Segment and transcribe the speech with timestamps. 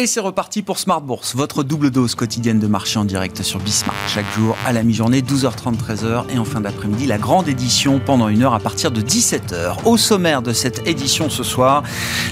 [0.00, 3.58] Et c'est reparti pour Smart Bourse, votre double dose quotidienne de marché en direct sur
[3.58, 3.96] Bismart.
[4.06, 8.28] Chaque jour à la mi-journée, 12h30, 13h et en fin d'après-midi, la grande édition pendant
[8.28, 9.78] une heure à partir de 17h.
[9.86, 11.82] Au sommaire de cette édition ce soir,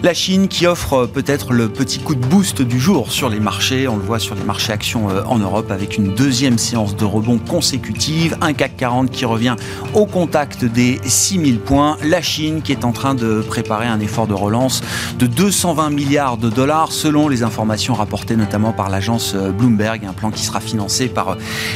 [0.04, 3.88] la Chine qui offre peut-être le petit coup de boost du jour sur les marchés.
[3.88, 7.04] On le voit sur les marchés actions euh, en Europe avec une deuxième séance de
[7.04, 8.38] rebond consécutive.
[8.42, 9.56] Un CAC 40 qui revient
[9.92, 11.96] au contact des 6000 points.
[12.04, 14.82] La Chine qui est en train de préparer un effort de relance
[15.18, 17.96] de 220 milliards de dollars selon les informations informations
[18.36, 21.34] notamment par l'agence euh, Bloomberg, un plan qui sera financé par euh,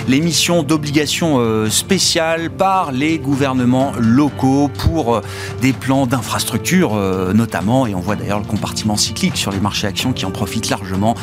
[0.09, 5.23] l'émission d'obligations euh, spéciales par les gouvernements locaux pour
[5.63, 6.95] des plans d'infrastructure
[7.35, 10.69] notamment, et on voit d'ailleurs le compartiment cyclique sur les marchés actions qui en profitent
[10.69, 11.15] largement,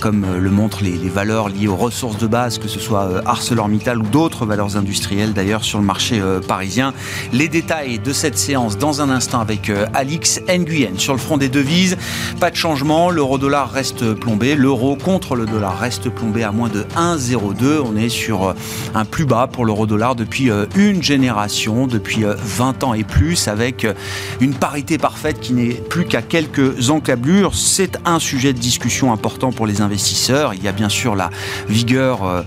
[0.00, 4.06] comme le montrent les, valeurs liées aux ressources de base, que ce soit ArcelorMittal ou
[4.06, 6.92] d'autres valeurs industrielles d'ailleurs sur le marché parisien.
[7.32, 10.98] Les détails de cette séance dans un instant avec Alix Nguyen.
[10.98, 11.96] Sur le front des devises,
[12.40, 14.54] pas de changement, l'euro-dollar reste plombé.
[14.54, 17.80] L'euro contre le dollar reste plombé à moins de 1,02.
[17.84, 18.52] On est sur euh,
[18.94, 23.48] un plus bas pour l'euro-dollar depuis euh, une génération, depuis 20 euh, ans et plus,
[23.48, 23.86] avec
[24.40, 27.54] une parité parfaite qui n'est plus qu'à quelques encablures.
[27.54, 30.54] C'est un sujet de discussion important pour les investisseurs.
[30.54, 31.30] Il y a bien sûr la
[31.68, 32.44] vigueur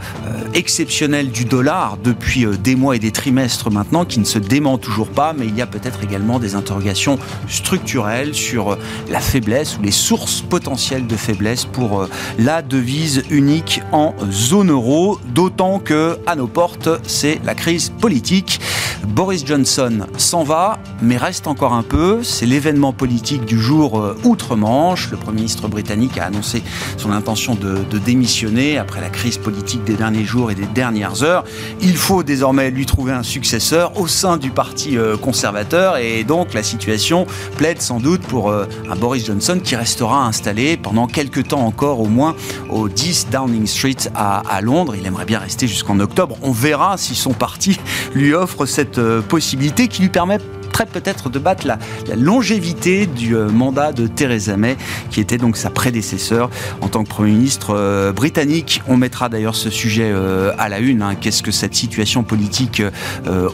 [0.54, 5.10] exceptionnelle du dollar depuis des mois et des trimestres maintenant, qui ne se dément toujours
[5.10, 8.78] pas, mais il y a peut-être également des interrogations structurelles sur
[9.10, 12.10] la faiblesse ou les sources potentielles de faiblesse pour euh,
[12.40, 18.60] la devise unique en zone euro, d'autant que à nos portes, c'est la crise politique.
[19.06, 22.24] Boris Johnson s'en va, mais reste encore un peu.
[22.24, 25.10] C'est l'événement politique du jour euh, outre-Manche.
[25.12, 26.64] Le Premier ministre britannique a annoncé
[26.98, 31.44] son intention de, démissionner après la crise politique des derniers jours et des dernières heures.
[31.82, 36.54] Il faut désormais lui trouver un successeur au sein du Parti euh, conservateur et donc
[36.54, 37.26] la situation
[37.58, 42.08] plaide sans doute pour un Boris Johnson qui restera installé pendant quelques temps encore au
[42.08, 42.36] moins
[42.70, 44.96] au 10 Downing Street à, Londres.
[44.96, 46.38] Il aimerait bien rester jusqu'en octobre.
[46.42, 47.80] On verra si son parti
[48.14, 50.40] lui offre cette euh, possibilité qui lui permet
[50.86, 51.80] peut-être de battre la,
[52.16, 54.78] longévité du euh, mandat de Theresa May,
[55.10, 58.84] qui était donc sa prédécesseur en tant que Premier ministre euh, britannique.
[58.88, 60.14] On mettra d'ailleurs ce sujet
[60.58, 61.02] à la une.
[61.02, 61.16] Hein.
[61.20, 62.82] Qu'est-ce que cette situation politique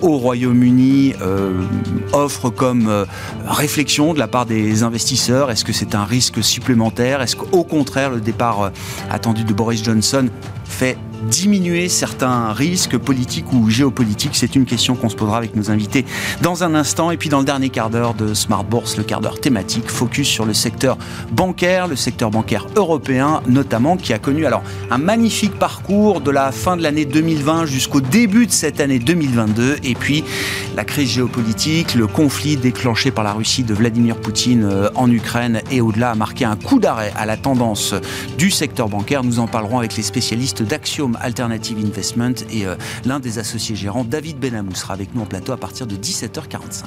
[0.02, 1.14] au Royaume-Uni
[2.12, 3.06] offre comme
[3.48, 5.50] réflexion de la part des investisseurs?
[5.50, 7.22] Est-ce que c'est un risque supplémentaire?
[7.22, 8.72] Est-ce qu'au contraire, le départ
[9.10, 10.28] attendu de Boris Johnson
[10.63, 10.97] fait
[11.29, 16.06] diminuer certains risques politiques ou géopolitiques C'est une question qu'on se posera avec nos invités
[16.41, 17.12] dans un instant.
[17.12, 20.28] Et puis dans le dernier quart d'heure de Smart Bourse, le quart d'heure thématique, focus
[20.28, 20.97] sur le secteur
[21.31, 26.52] bancaire, le secteur bancaire européen notamment, qui a connu alors un magnifique parcours de la
[26.52, 29.78] fin de l'année 2020 jusqu'au début de cette année 2022.
[29.84, 30.23] Et puis
[30.75, 35.62] la crise géopolitique, le conflit déclenché par la Russie de Vladimir Poutine euh, en Ukraine
[35.72, 37.94] et au-delà a marqué un coup d'arrêt à la tendance
[38.38, 39.23] du secteur bancaire.
[39.23, 42.75] Nous en parlerons avec les spécialistes d'Axiom Alternative Investment et euh,
[43.06, 46.86] l'un des associés gérants, David Benamou, sera avec nous en plateau à partir de 17h45.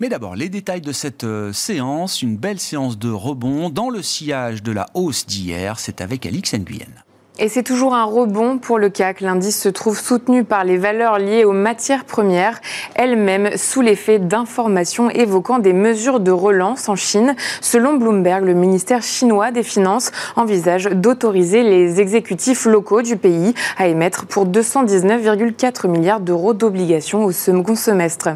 [0.00, 4.00] Mais d'abord, les détails de cette euh, séance, une belle séance de rebond dans le
[4.00, 7.04] sillage de la hausse d'hier, c'est avec Alix Nguyen.
[7.40, 9.20] Et c'est toujours un rebond pour le CAC.
[9.20, 12.60] L'indice se trouve soutenu par les valeurs liées aux matières premières,
[12.96, 17.36] elles-mêmes sous l'effet d'informations évoquant des mesures de relance en Chine.
[17.60, 23.86] Selon Bloomberg, le ministère chinois des Finances envisage d'autoriser les exécutifs locaux du pays à
[23.86, 28.30] émettre pour 219,4 milliards d'euros d'obligations au second semestre.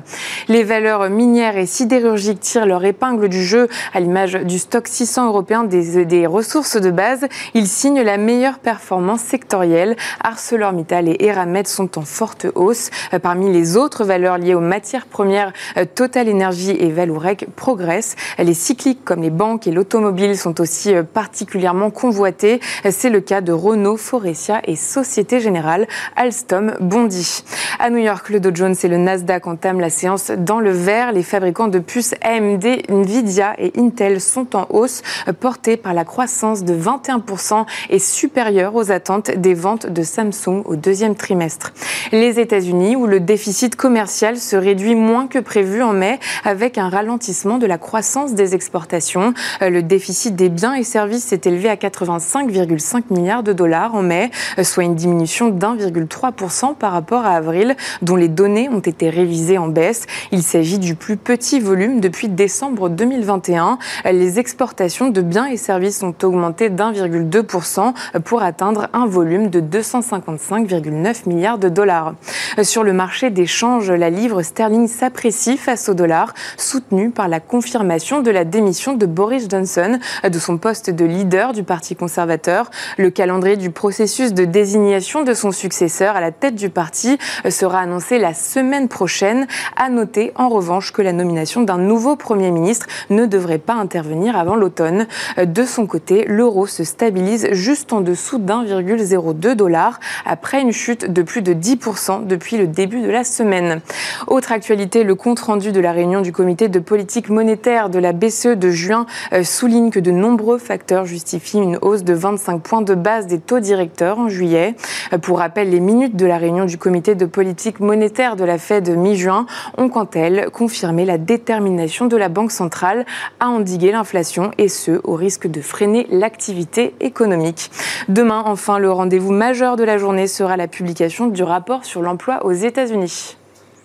[0.46, 5.26] Les valeurs minières et sidérurgiques tirent leur épingle du jeu à l'image du stock 600
[5.26, 7.26] européen des, des ressources de base.
[7.54, 9.96] Ils signent la meilleure performance sectorielle.
[10.22, 12.90] ArcelorMittal et Eramet sont en forte hausse.
[13.14, 18.16] Euh, parmi les autres valeurs liées aux matières premières, euh, Total Energy et Valourec progressent.
[18.38, 22.60] Les cycliques comme les banques et l'automobile sont aussi euh, particulièrement convoités.
[22.90, 25.86] C'est le cas de Renault, Forestia et Société Générale.
[26.16, 27.44] Alstom bondit.
[27.78, 31.12] À New York, le Dow Jones et le Nasdaq entament la séance dans le vert.
[31.12, 35.02] Les fabricants de puces AMD, Nvidia et Intel sont en hausse,
[35.40, 40.76] portés par la croissance de 21% et supérieure aux attentes des ventes de Samsung au
[40.76, 41.72] deuxième trimestre.
[42.10, 46.88] Les États-Unis, où le déficit commercial se réduit moins que prévu en mai, avec un
[46.88, 49.34] ralentissement de la croissance des exportations.
[49.60, 54.02] Euh, le déficit des biens et services s'est élevé à 85,5 milliards de dollars en
[54.02, 59.10] mai, euh, soit une diminution d'1,3% par rapport à avril, dont les données ont été
[59.10, 60.06] révisées en baisse.
[60.30, 63.78] Il s'agit du plus petit volume depuis décembre 2021.
[64.04, 67.92] Les exportations de biens et services ont augmenté d'1,2%
[68.24, 72.14] pour atteindre atteindre un volume de 255,9 milliards de dollars.
[72.62, 77.40] Sur le marché des changes, la livre sterling s'apprécie face au dollar, soutenue par la
[77.40, 82.70] confirmation de la démission de Boris Johnson de son poste de leader du Parti conservateur.
[82.98, 87.18] Le calendrier du processus de désignation de son successeur à la tête du parti
[87.48, 89.48] sera annoncé la semaine prochaine.
[89.76, 94.36] À noter en revanche que la nomination d'un nouveau Premier ministre ne devrait pas intervenir
[94.36, 95.08] avant l'automne.
[95.44, 101.22] De son côté, l'euro se stabilise juste en dessous d'1,02 dollar après une chute de
[101.22, 103.80] plus de 10% depuis le début de la semaine.
[104.26, 108.12] Autre actualité, le compte rendu de la réunion du comité de politique monétaire de la
[108.12, 112.82] BCE de juin euh, souligne que de nombreux facteurs justifient une hausse de 25 points
[112.82, 114.74] de base des taux directeurs en juillet.
[115.12, 118.58] Euh, pour rappel, les minutes de la réunion du comité de politique monétaire de la
[118.58, 119.46] Fed mi-juin
[119.78, 123.06] ont quant à elles confirmé la détermination de la Banque centrale
[123.40, 127.70] à endiguer l'inflation et ce, au risque de freiner l'activité économique.
[128.08, 132.44] Demain, enfin, le rendez-vous majeur de la journée sera la publication du rapport sur l'emploi
[132.44, 133.36] aux États-Unis.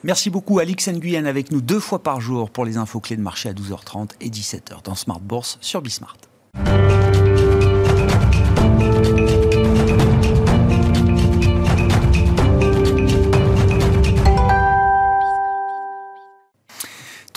[0.03, 3.21] Merci beaucoup Alix Nguyen avec nous deux fois par jour pour les infos clés de
[3.21, 6.17] marché à 12h30 et 17h dans Smart Bourse sur Bismart.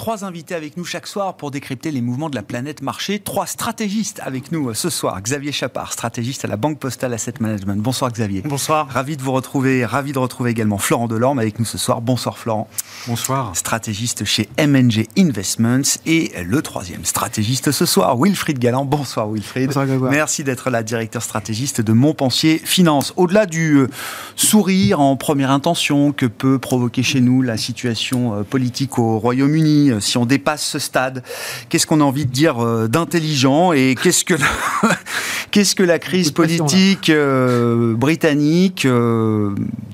[0.00, 3.19] Trois invités avec nous chaque soir pour décrypter les mouvements de la planète marché.
[3.19, 5.20] Trois stratégistes avec nous ce soir.
[5.20, 7.82] Xavier Chapard, stratégiste à la Banque Postale Asset Management.
[7.82, 8.41] Bonsoir Xavier.
[8.41, 8.88] Bonsoir.
[8.88, 9.85] Ravi de vous retrouver.
[9.85, 12.00] Ravi de retrouver également Florent Delorme avec nous ce soir.
[12.00, 12.67] Bonsoir Florent.
[13.08, 13.55] Bonsoir.
[13.55, 15.99] Stratégiste chez MNG Investments.
[16.06, 18.87] Et le troisième stratégiste ce soir, Wilfried Galland.
[18.87, 19.67] Bonsoir Wilfried.
[19.67, 20.11] Bonsoir Grégoire.
[20.11, 23.12] Merci d'être là, directeur stratégiste de Montpensier Finance.
[23.19, 23.88] Au-delà du euh,
[24.35, 29.89] sourire en première intention que peut provoquer chez nous la situation euh, politique au Royaume-Uni,
[29.90, 31.22] euh, si on dépasse ce stade
[31.69, 34.46] Qu'est-ce qu'on a envie de dire euh, d'intelligent et qu'est-ce que la,
[35.50, 38.87] qu'est-ce que la crise politique euh, britannique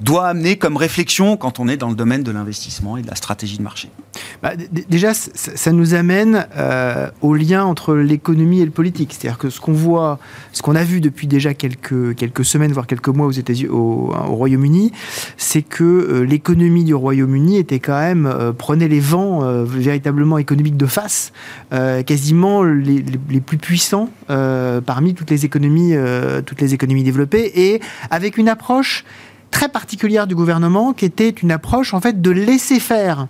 [0.00, 3.14] doit amener comme réflexion quand on est dans le domaine de l'investissement et de la
[3.14, 3.90] stratégie de marché?
[4.42, 4.52] Bah,
[4.88, 6.46] Déjà, ça nous amène
[7.20, 9.12] au lien entre l'économie et le politique.
[9.12, 10.18] C'est-à-dire que ce qu'on voit,
[10.52, 14.12] ce qu'on a vu depuis déjà quelques, quelques semaines, voire quelques mois aux États-Unis, au,
[14.14, 14.92] au Royaume-Uni,
[15.36, 21.32] c'est que l'économie du Royaume-Uni était quand même prenait les vents véritablement économiques de face,
[21.72, 23.02] euh, quasiment les,
[23.40, 27.80] plus puissants euh, parmi toutes les économies, euh, toutes les économies développées, et
[28.10, 29.04] avec une approche
[29.52, 33.26] très particulière du gouvernement qui était une approche en fait de laisser faire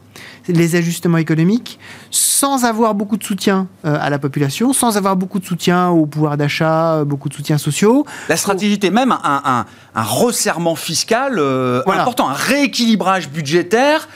[0.48, 1.78] les ajustements économiques
[2.10, 6.36] sans avoir beaucoup de soutien à la population, sans avoir beaucoup de soutien au pouvoir
[6.36, 8.06] d'achat, beaucoup de soutien sociaux.
[8.28, 11.38] La stratégie était même un, resserrement fiscal
[11.86, 14.08] important, un rééquilibrage budgétaire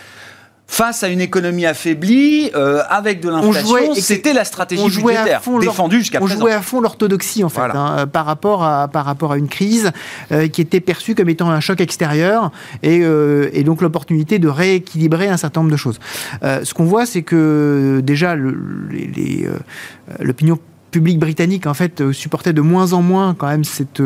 [0.70, 6.20] face à une économie affaiblie, euh, avec de l'inflation, c'était la stratégie budgétaire défendue jusqu'à
[6.20, 6.36] présent.
[6.36, 9.48] On jouait à fond l'orthodoxie, en fait, hein, par, rapport à, par rapport à une
[9.48, 9.90] crise
[10.30, 12.52] euh, qui était perçue comme étant un choc extérieur
[12.84, 15.98] et, euh, et donc l'opportunité de rééquilibrer un certain nombre de choses.
[16.40, 18.36] ce qu'on voit, c'est que déjà,
[20.20, 20.56] l'opinion
[20.92, 24.02] publique britannique en fait supportait de moins en moins quand même cette,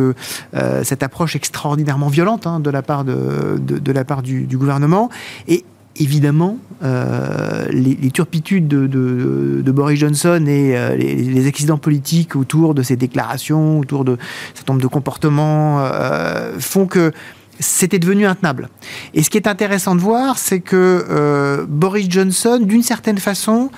[0.82, 4.56] cette approche extraordinairement violente hein, de la part, de, de, de la part du, du,
[4.56, 5.10] gouvernement
[5.46, 5.64] et
[5.96, 12.96] évidemment, euh, les, turpitudes de, Boris Johnson et euh, les, accidents politiques autour de ses
[12.96, 14.16] déclarations, autour de
[14.54, 17.12] cet nombre de comportements, euh, font que
[17.60, 18.68] c'était devenu intenable.
[19.14, 23.70] Et ce qui est intéressant de voir, c'est que Boris Johnson, d'une certaine façon,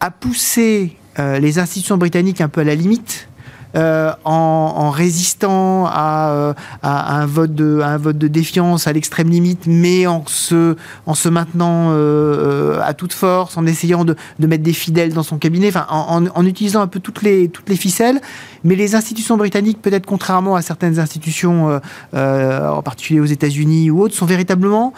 [0.00, 3.28] a poussé les institutions britanniques un peu à la limite
[3.74, 6.52] euh, en, résistant euh,
[6.82, 10.76] à, un vote de, défiance à l'extrême limite, mais en se,
[11.06, 15.70] en maintenant euh, à toute force, en essayant de, mettre des fidèles dans son cabinet,
[15.88, 18.20] en, utilisant un peu toutes les ficelles.
[18.64, 21.80] Mais les institutions britanniques, peut-être contrairement à certaines institutions,
[22.12, 24.92] en particulier aux États-Unis ou autres, sont véritablement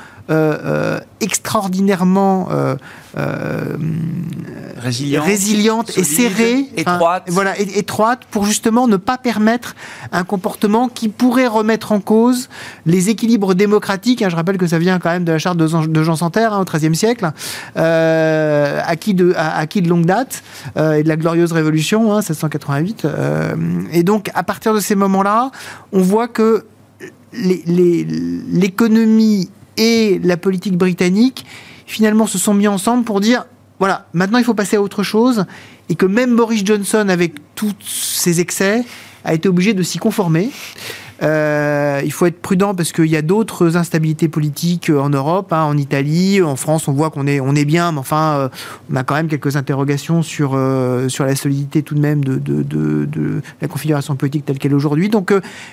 [1.20, 2.48] extraordinairement
[4.84, 7.24] résilientes, et serrées, étroites.
[7.28, 9.74] voilà, étroites pour justement ne pas permettre
[10.12, 12.48] un comportement qui pourrait remettre en cause
[12.86, 14.22] les équilibres démocratiques.
[14.22, 16.60] Hein, je rappelle que ça vient quand même de la charte de Jean Santerre hein,
[16.60, 17.30] au XIIIe siècle,
[17.76, 20.42] euh, acquis, de, acquis de longue date,
[20.76, 23.04] euh, et de la glorieuse révolution, hein, 1788.
[23.04, 23.53] Euh,
[23.92, 25.50] et donc, à partir de ces moments-là,
[25.92, 26.64] on voit que
[27.32, 31.44] l'économie et la politique britannique
[31.86, 33.46] finalement se sont mis ensemble pour dire
[33.78, 35.46] voilà, maintenant il faut passer à autre chose,
[35.88, 38.84] et que même Boris Johnson, avec tous ses excès,
[39.24, 40.50] a été obligé de s'y conformer.
[41.22, 45.62] Euh, il faut être prudent parce qu'il y a d'autres instabilités politiques en Europe, hein,
[45.62, 46.88] en Italie, en France.
[46.88, 48.48] On voit qu'on est, on est bien, mais enfin, euh,
[48.92, 53.42] on a quand même quelques interrogations sur, euh, sur la solidité tout de même de,
[53.60, 55.08] la configuration politique telle qu'elle est aujourd'hui.
[55.08, 55.32] Donc,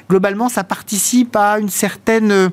[0.10, 2.52] globalement, ça participe à une certaine.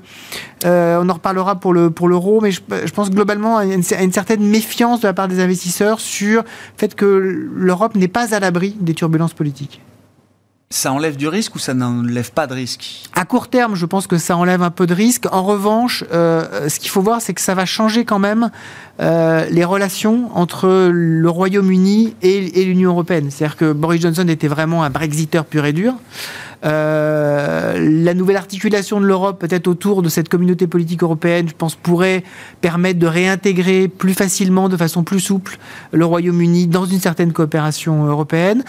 [0.65, 2.61] on en reparlera pour le pour l'euro, mais je,
[2.93, 7.49] pense globalement à une, certaine méfiance de la part des investisseurs sur le fait que
[7.55, 9.81] l'Europe n'est pas à l'abri des turbulences politiques.
[10.71, 13.09] Ça enlève du risque ou ça n'enlève pas de risque?
[13.15, 15.25] À court terme, je pense que ça enlève un peu de risque.
[15.33, 18.51] En revanche, euh, ce qu'il faut voir, c'est que ça va changer quand même
[19.01, 23.31] euh, les relations entre le Royaume-Uni et, l'Union européenne.
[23.31, 25.95] C'est-à-dire que Boris Johnson était vraiment un Brexiteur pur et dur.
[26.67, 31.77] Euh, la nouvelle articulation de l'Europe, peut-être autour de cette communauté politique européenne, je pense,
[31.77, 32.25] pourrait
[32.61, 35.57] permettre de réintégrer plus facilement, de façon plus souple,
[35.93, 38.65] le Royaume-Uni dans une certaine coopération européenne.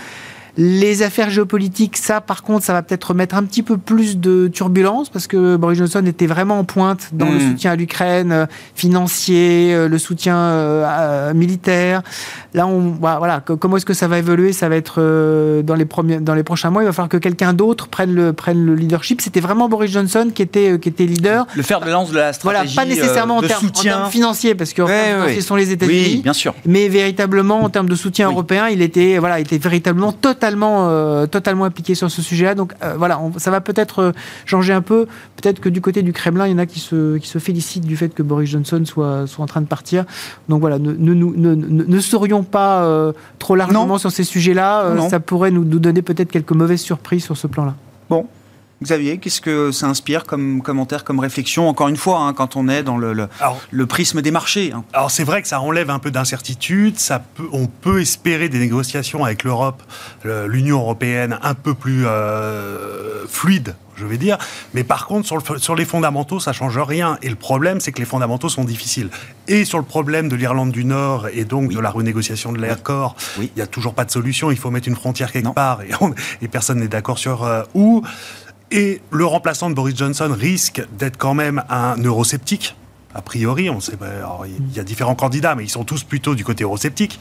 [0.62, 4.50] Les affaires géopolitiques, ça, par contre, ça va peut-être mettre un petit peu plus de
[4.50, 7.52] turbulence parce que Boris Johnson était vraiment en pointe dans le Mm.
[7.52, 12.02] soutien à l'Ukraine, euh, financier, euh, le soutien euh, militaire.
[12.54, 14.52] Là, on, voilà, voilà, co- comment est-ce que ça va évoluer?
[14.52, 16.82] Ça va être dans les premiers, dans les prochains mois.
[16.84, 19.22] Il va falloir que quelqu'un d'autre prenne le prenne le leadership.
[19.22, 21.46] C'était vraiment Boris Johnson qui était qui était leader.
[21.56, 23.94] Le fer de lance de la Voilà, stratégie pas nécessairement en termes, en soutien.
[23.98, 25.36] termes financiers parce que en termes ouais.
[25.36, 26.04] ce sont les États-Unis.
[26.16, 26.54] Oui, bien sûr.
[26.66, 28.34] Mais véritablement, en termes de soutien Oui.
[28.34, 32.56] européen, il était, voilà, il était véritablement totalement, euh, totalement impliqué sur ce sujet-là.
[32.56, 34.12] Donc euh, voilà, on- ça va peut-être euh,
[34.46, 35.06] changer un peu.
[35.36, 37.86] Peut-être que du côté du Kremlin, il y en a qui se, qui se félicitent
[37.86, 40.06] du fait que Boris Johnson soit, soit en train de partir.
[40.50, 43.98] Donc voilà, ne, ne, serions pas euh, trop largement Non.
[43.98, 44.96] sur ces sujets-là.
[45.10, 47.76] Ça pourrait nous, nous donner peut-être quelques mauvaises surprises sur ce plan-là.
[48.10, 48.26] Bon.
[48.82, 52.70] Xavier, qu'est-ce que ça inspire comme commentaire, comme réflexion Encore une fois, hein, quand on
[52.70, 54.72] est dans le, le, Alors, le prisme des marchés.
[54.74, 54.86] hein?
[54.94, 56.98] alors c'est vrai que ça enlève un peu d'incertitude.
[56.98, 59.84] Ça peut, on peut espérer des négociations avec l'Europe,
[60.24, 64.38] le- l'Union européenne, un peu plus euh, fluides, je vais dire.
[64.74, 67.18] Mais par contre, sur, le- sur les fondamentaux, ça change rien.
[67.22, 69.10] Et le problème, c'est que les fondamentaux sont difficiles.
[69.50, 73.18] Et sur le problème de l'Irlande du Nord et donc de la renégociation de l'accord,
[73.42, 74.52] il n'y a toujours pas de solution.
[74.52, 75.54] Il faut mettre une frontière quelque Non.
[75.54, 78.04] part et, on- et personne n'est d'accord sur euh, où.
[78.72, 82.76] Et le remplaçant de Boris Johnson risque d'être quand même un eurosceptique.
[83.16, 83.94] A priori, on sait,
[84.46, 87.20] il y a différents candidats, mais ils sont tous plutôt du côté eurosceptique.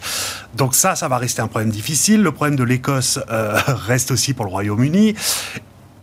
[0.54, 2.22] Donc ça, ça va rester un problème difficile.
[2.22, 5.14] Le problème de l'Écosse euh, reste aussi pour le Royaume-Uni.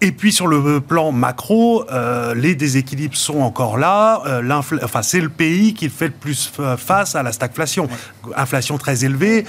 [0.02, 4.24] Et puis sur le plan macro, euh, les déséquilibres sont encore là.
[4.26, 7.88] Euh, enfin, c'est le pays qui fait le plus fa- face à la stagflation.
[8.36, 9.46] Inflation très élevée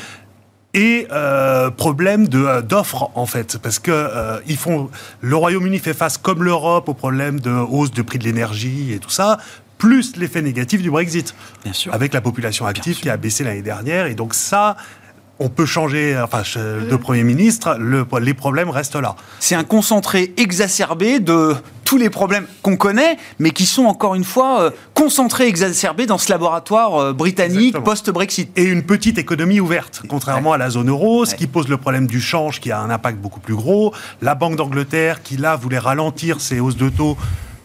[0.76, 3.58] et euh, problème de euh, d'offres en fait.
[3.58, 4.90] Parce que euh, ils font
[5.22, 8.98] le Royaume-Uni fait face comme l'Europe au problème de hausse de prix de l'énergie et
[8.98, 9.38] tout ça
[9.78, 11.34] plus l'effet négatif du Brexit.
[11.62, 11.92] Bien sûr.
[11.92, 14.06] avec la population active qui a baissé l'année dernière.
[14.06, 14.76] Et donc ça
[15.38, 19.16] on peut changer enfin de premier ministre le, les problèmes restent là.
[19.38, 21.54] C'est un concentré exacerbé de
[21.86, 26.18] tous les problèmes qu'on connaît, mais qui sont encore une fois euh, concentrés, exacerbés dans
[26.18, 28.50] ce laboratoire euh, britannique post-Brexit.
[28.56, 32.06] et une petite économie ouverte, contrairement à la zone euro, ce qui pose le problème
[32.08, 33.94] du change qui a un impact beaucoup plus gros.
[34.20, 37.16] La Banque d'Angleterre qui là voulait ralentir ses hausses de taux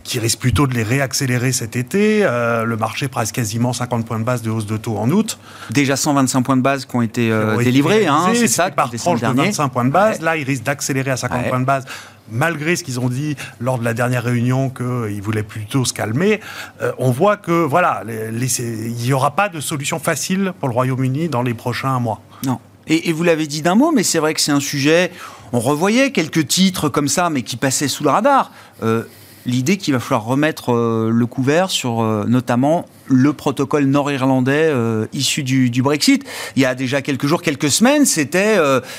[0.03, 2.21] qui risque plutôt de les réaccélérer cet été.
[2.23, 5.37] Euh, le marché presse quasiment 50 points de base de hausse de taux en août.
[5.69, 9.15] Déjà 125 points de base qui ont été euh, délivrés, hein, c'est ça, par tranche
[9.19, 9.45] de dernier.
[9.45, 10.17] 25 points de base.
[10.19, 10.25] Ouais.
[10.25, 11.49] Là, ils risquent d'accélérer à 50 Ouais.
[11.49, 11.85] points de base.
[12.31, 16.39] Malgré ce qu'ils ont dit lors de la dernière réunion qu'ils voulaient plutôt se calmer,
[16.81, 21.27] euh, on voit que voilà, il n'y aura pas de solution facile pour le Royaume-Uni
[21.27, 22.21] dans les prochains mois.
[22.45, 22.59] Non.
[22.88, 25.11] Et, et vous l'avez dit d'un mot, mais c'est vrai que c'est un sujet.
[25.53, 28.51] On revoyait quelques titres comme ça, mais qui passaient sous le radar.
[28.83, 29.03] Euh,
[29.45, 35.07] L'idée qu'il va falloir remettre euh, le couvert sur euh, notamment le protocole nord-irlandais euh,
[35.13, 36.24] issu du, Brexit.
[36.55, 38.57] Il y a déjà quelques jours, quelques semaines, c'était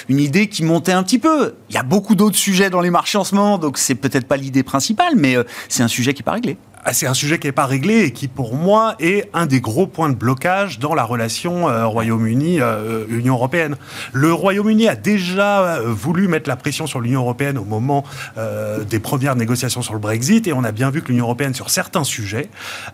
[0.08, 1.54] une idée qui montait un petit peu.
[1.70, 4.26] Il y a beaucoup d'autres sujets dans les marchés en ce moment, donc c'est peut-être
[4.26, 5.36] pas l'idée principale, mais
[5.68, 6.56] c'est un sujet qui n'est pas réglé.
[6.84, 9.60] Ah, C'est un sujet qui n'est pas réglé et qui, pour moi, est un des
[9.60, 13.76] gros points de blocage dans la relation euh, Royaume-Uni-Union européenne.
[14.12, 18.04] Le Royaume-Uni a déjà euh, voulu mettre la pression sur l'Union européenne au moment
[18.36, 21.54] euh, des premières négociations sur le Brexit et on a bien vu que l'Union européenne,
[21.54, 22.48] sur certains sujets,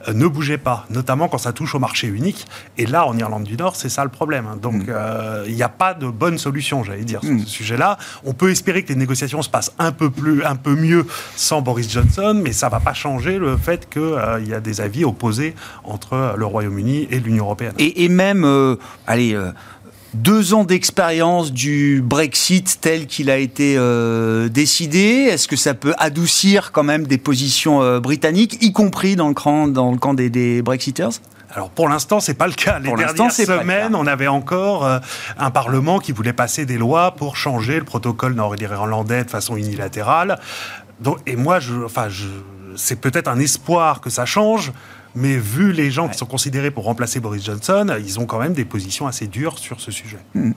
[0.07, 2.47] euh, ne bougeait pas, notamment quand ça touche au marché unique.
[2.77, 4.47] Et là, en Irlande du Nord, c'est ça le problème.
[4.53, 4.59] hein.
[4.61, 7.39] Donc, euh, il n'y a pas de bonne solution, j'allais dire, sur Mm.
[7.41, 7.97] ce sujet-là.
[8.27, 11.63] On peut espérer que les négociations se passent un peu plus, un peu mieux sans
[11.63, 15.55] Boris Johnson, mais ça va pas changer le fait qu'il y a des avis opposés
[15.85, 17.75] entre euh, le Royaume-Uni et l'Union européenne.
[17.79, 19.53] Et, et même, euh, allez, euh,
[20.15, 25.95] deux ans d'expérience du Brexit tel qu'il a été euh, décidé, est-ce que ça peut
[25.99, 30.15] adoucir quand même des positions euh, britanniques, y compris dans le camp, dans le camp
[30.15, 31.11] des, des Brexiters
[31.53, 32.79] Alors pour l'instant, c'est pas le cas.
[32.79, 34.99] Les Pour l'instant, dernières semaines, on avait encore euh,
[35.39, 40.39] un Parlement qui voulait passer des lois pour changer le protocole nord-irlandais de façon unilatérale.
[41.01, 42.27] Donc, et moi, je, enfin, je,
[42.79, 44.73] c'est peut-être un espoir que ça change,
[45.15, 48.53] mais vu les gens qui sont considérés pour remplacer Boris Johnson, ils ont quand même
[48.53, 50.19] des positions assez dures sur ce sujet.
[50.35, 50.53] Hmm.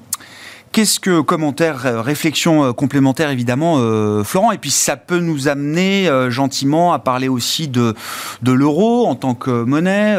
[0.72, 5.50] Qu'est-ce que commentaire, euh, réflexion euh, complémentaire évidemment, euh, Florent, et puis ça peut nous
[5.50, 7.94] amener gentiment à parler aussi de,
[8.42, 10.16] de l'euro en tant que monnaie,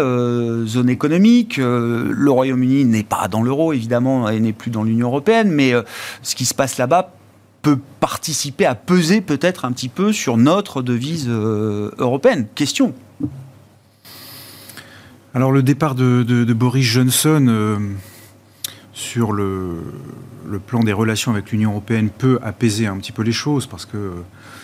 [0.66, 1.56] zone économique.
[1.56, 5.72] le Royaume-Uni n'est pas dans l'euro évidemment et n'est plus dans l'Union européenne, mais
[6.22, 7.12] ce qui se passe là-bas
[7.62, 12.46] peut participer à peser peut-être un petit peu sur notre devise européenne.
[12.54, 12.94] Question.
[15.34, 17.94] Alors le départ de, Boris Johnson
[18.92, 19.80] sur le,
[20.66, 23.96] plan des relations avec l'Union européenne peut apaiser un petit peu les choses, parce que
[23.96, 24.10] euh,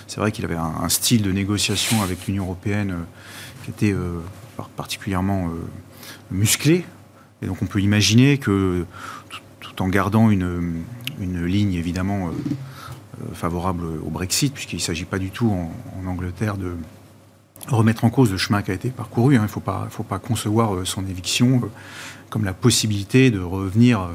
[0.07, 4.19] c'est vrai qu'il avait un, style de négociation avec l'Union européenne euh, qui était euh,
[4.77, 5.51] particulièrement
[6.31, 6.85] musclé.
[7.43, 8.85] Et donc on peut imaginer que,
[9.61, 10.83] tout, en gardant une,
[11.21, 12.31] ligne évidemment
[13.35, 16.75] favorable au Brexit, puisqu'il ne s'agit pas du tout en, Angleterre de
[17.69, 19.37] remettre en cause le chemin qui a été parcouru.
[19.37, 19.41] Hein.
[19.41, 21.61] Il ne faut pas, faut pas concevoir son éviction
[22.31, 24.09] comme la possibilité de revenir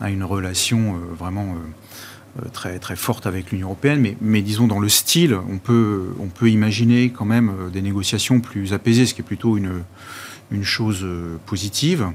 [0.00, 4.42] à une relation euh, vraiment euh, euh, très, très forte avec l'Union européenne, mais, mais,
[4.42, 9.06] disons dans le style, on peut, on peut imaginer quand même des négociations plus apaisées,
[9.06, 9.82] ce qui est plutôt une,
[10.50, 11.06] une chose
[11.46, 12.06] positive.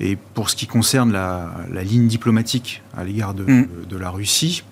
[0.00, 3.66] Et pour ce qui concerne la, la ligne diplomatique à l'égard de, mm.
[3.88, 4.62] de, la Russie,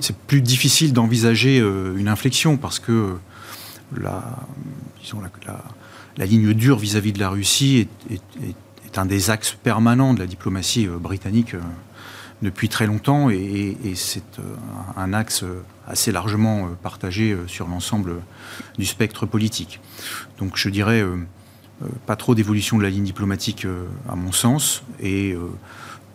[0.00, 3.16] c'est plus difficile d'envisager une inflexion parce que
[3.96, 4.22] la,
[5.02, 5.20] disons,
[6.16, 10.86] la, ligne dure vis-à-vis de la Russie est, un des axes permanents de la diplomatie
[10.86, 11.60] euh, britannique euh,
[12.40, 14.42] depuis très longtemps et, c'est euh,
[14.96, 15.44] un axe
[15.86, 18.16] assez largement partagé sur l'ensemble
[18.78, 19.80] du spectre politique.
[20.38, 21.02] Donc je dirais
[22.06, 23.66] pas trop d'évolution de la ligne diplomatique
[24.08, 25.34] à mon sens et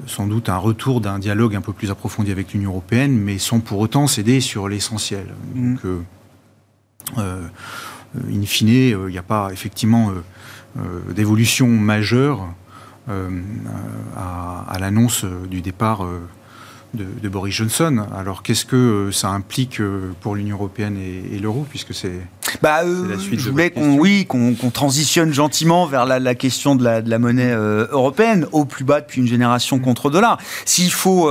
[0.07, 3.59] sans doute un retour d'un dialogue un peu plus approfondi avec l'Union européenne, mais sans
[3.59, 5.27] pour autant céder sur l'essentiel.
[5.55, 5.75] Mmh.
[5.75, 5.99] Donc,
[7.17, 10.11] in fine, il n'y a pas effectivement
[11.09, 12.47] d'évolution majeure
[13.09, 13.41] euh,
[14.15, 16.05] à, l'annonce du départ
[16.99, 18.05] euh, de, Boris Johnson.
[18.15, 19.81] Alors qu'est-ce que euh, ça implique
[20.21, 22.19] pour l'Union européenne et, l'euro, puisque c'est
[22.61, 27.19] bah, la suite je voulais qu'on oui, qu'on transitionne gentiment vers la, question de la,
[27.19, 29.81] monnaie européenne, au plus bas depuis une génération mm.
[29.81, 30.37] contre dollar.
[30.65, 31.29] S'il faut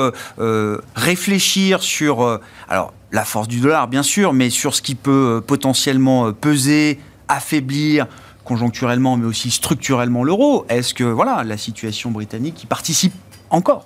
[0.97, 6.33] réfléchir sur alors la force du dollar, bien sûr, mais sur ce qui peut potentiellement
[6.33, 8.07] peser, affaiblir
[8.45, 10.65] conjoncturellement, mais aussi structurellement l'euro.
[10.69, 13.13] Est-ce que voilà, la situation britannique y participe
[13.51, 13.85] encore?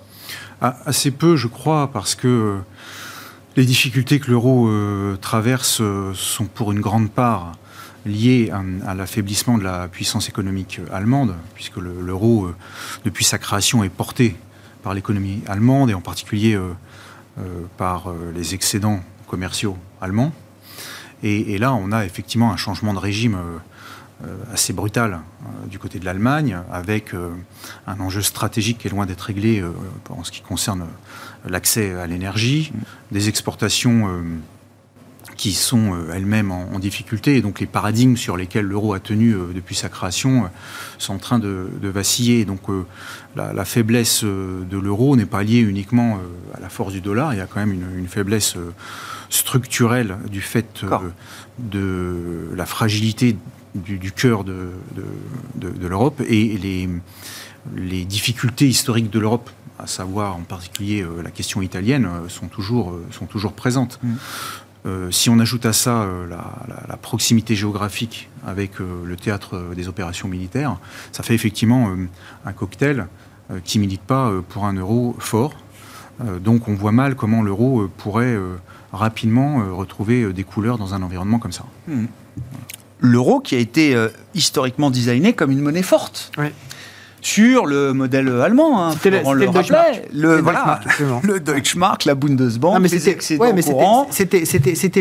[0.61, 2.57] Assez peu, je crois, parce que euh,
[3.57, 7.53] les difficultés que l'euro euh, traverse euh, sont pour une grande part
[8.05, 8.51] liées
[8.85, 12.51] à, l'affaiblissement de la puissance économique allemande, puisque l'euro,
[13.03, 14.35] depuis sa création, est porté
[14.83, 16.55] par l'économie allemande et en particulier
[17.77, 20.31] par les excédents commerciaux allemands.
[21.23, 23.39] Et, là, on a effectivement un changement de régime
[24.53, 27.29] assez brutal euh, du côté de l'Allemagne, avec euh,
[27.87, 29.63] un enjeu stratégique qui est loin d'être réglé
[30.09, 30.85] en ce qui concerne
[31.45, 32.71] l'accès à l'énergie,
[33.11, 34.09] des exportations
[35.37, 37.35] qui sont elles-mêmes en, difficulté.
[37.37, 40.49] Et donc les paradigmes sur lesquels l'euro a tenu depuis sa création
[40.97, 42.45] sont en train de, vaciller.
[42.45, 42.61] Donc
[43.35, 46.19] la, faiblesse de l'euro n'est pas liée uniquement
[46.53, 47.33] à la force du dollar.
[47.33, 48.55] Il y a quand même une, une faiblesse
[49.29, 50.85] structurelle du fait
[51.59, 53.35] de la fragilité
[53.75, 54.71] du, cœur de,
[55.55, 56.89] de, l'Europe et les,
[57.75, 62.47] les, difficultés historiques de l'Europe, à savoir en particulier euh, la question italienne, euh, sont
[62.47, 63.99] toujours, euh, sont toujours présentes.
[64.85, 65.11] Mm.
[65.11, 70.77] si on ajoute à ça la, proximité géographique avec le théâtre des opérations militaires,
[71.11, 71.91] ça fait effectivement
[72.45, 73.07] un cocktail
[73.63, 75.53] qui milite pas pour un euro fort.
[76.39, 78.37] donc on voit mal comment l'euro pourrait
[78.93, 81.65] rapidement retrouver des couleurs dans un environnement comme ça.
[81.87, 82.05] Mm
[82.99, 86.31] l'euro qui a été euh, historiquement designé comme une monnaie forte.
[87.25, 90.01] Sur le modèle allemand, hein, c'était le, le, Deutschmark.
[90.13, 90.79] Le, voilà,
[91.23, 93.51] le Deutschmark, la Bundesbank, mais c'était, ouais,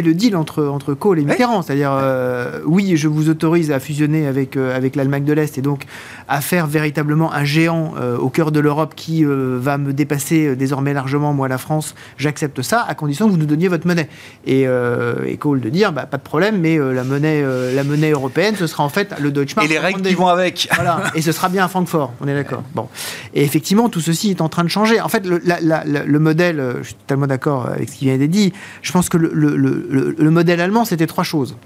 [0.03, 1.61] le deal entre, entre Kohl et Mitterrand.
[1.61, 5.61] C'est-à-dire, euh, oui, je vous autorise à fusionner avec, euh, avec l'Allemagne de l'Est et
[5.61, 5.83] donc
[6.27, 11.35] à faire véritablement un géant au cœur de l'Europe qui va me dépasser désormais largement,
[11.35, 11.95] moi, la France.
[12.17, 14.09] J'accepte ça à condition que vous nous donniez votre monnaie.
[14.47, 18.55] Et, et Kohl de dire, bah, pas de problème, mais la, monnaie, la monnaie européenne,
[18.59, 19.69] ce sera en fait le Deutschmark.
[19.69, 20.69] Et les règles qui vont avec.
[20.75, 22.62] Voilà, et ce sera bien à Francfort on est d'accord.
[22.74, 22.88] Bon.
[23.35, 25.00] Et effectivement, tout ceci est en train de changer.
[25.00, 28.53] En fait, le, modèle, euh, je suis totalement d'accord avec ce qui vient d'être dit,
[28.83, 31.57] je pense que le, modèle allemand, c'était trois choses.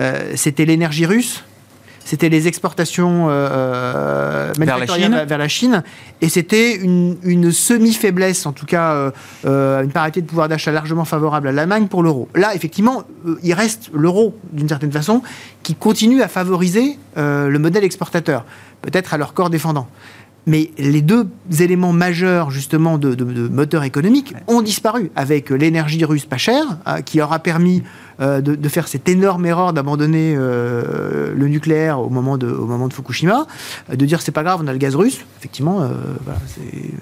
[0.00, 1.44] Euh, c'était l'énergie russe,
[2.04, 5.82] c'était les exportations euh, manufacturières vers la Chine,
[6.20, 9.12] et c'était une, une semi-faiblesse, en tout cas
[9.44, 12.28] une parité de pouvoir d'achat largement favorable à l'Allemagne pour l'euro.
[12.34, 13.04] Là, effectivement,
[13.42, 15.22] il reste l'euro, d'une certaine façon,
[15.62, 18.44] qui continue à favoriser le modèle exportateur,
[18.82, 19.88] peut-être à leur corps défendant.
[20.46, 21.26] Mais les deux
[21.60, 27.20] éléments majeurs, justement, de, moteur économique ont disparu avec l'énergie russe pas chère, euh, qui
[27.20, 27.82] aura permis
[28.20, 32.88] euh, de, faire cette énorme erreur d'abandonner euh, le nucléaire au moment de, au moment
[32.88, 33.46] de Fukushima,
[33.92, 35.20] de dire c'est pas grave, on a le gaz russe.
[35.38, 35.88] Effectivement,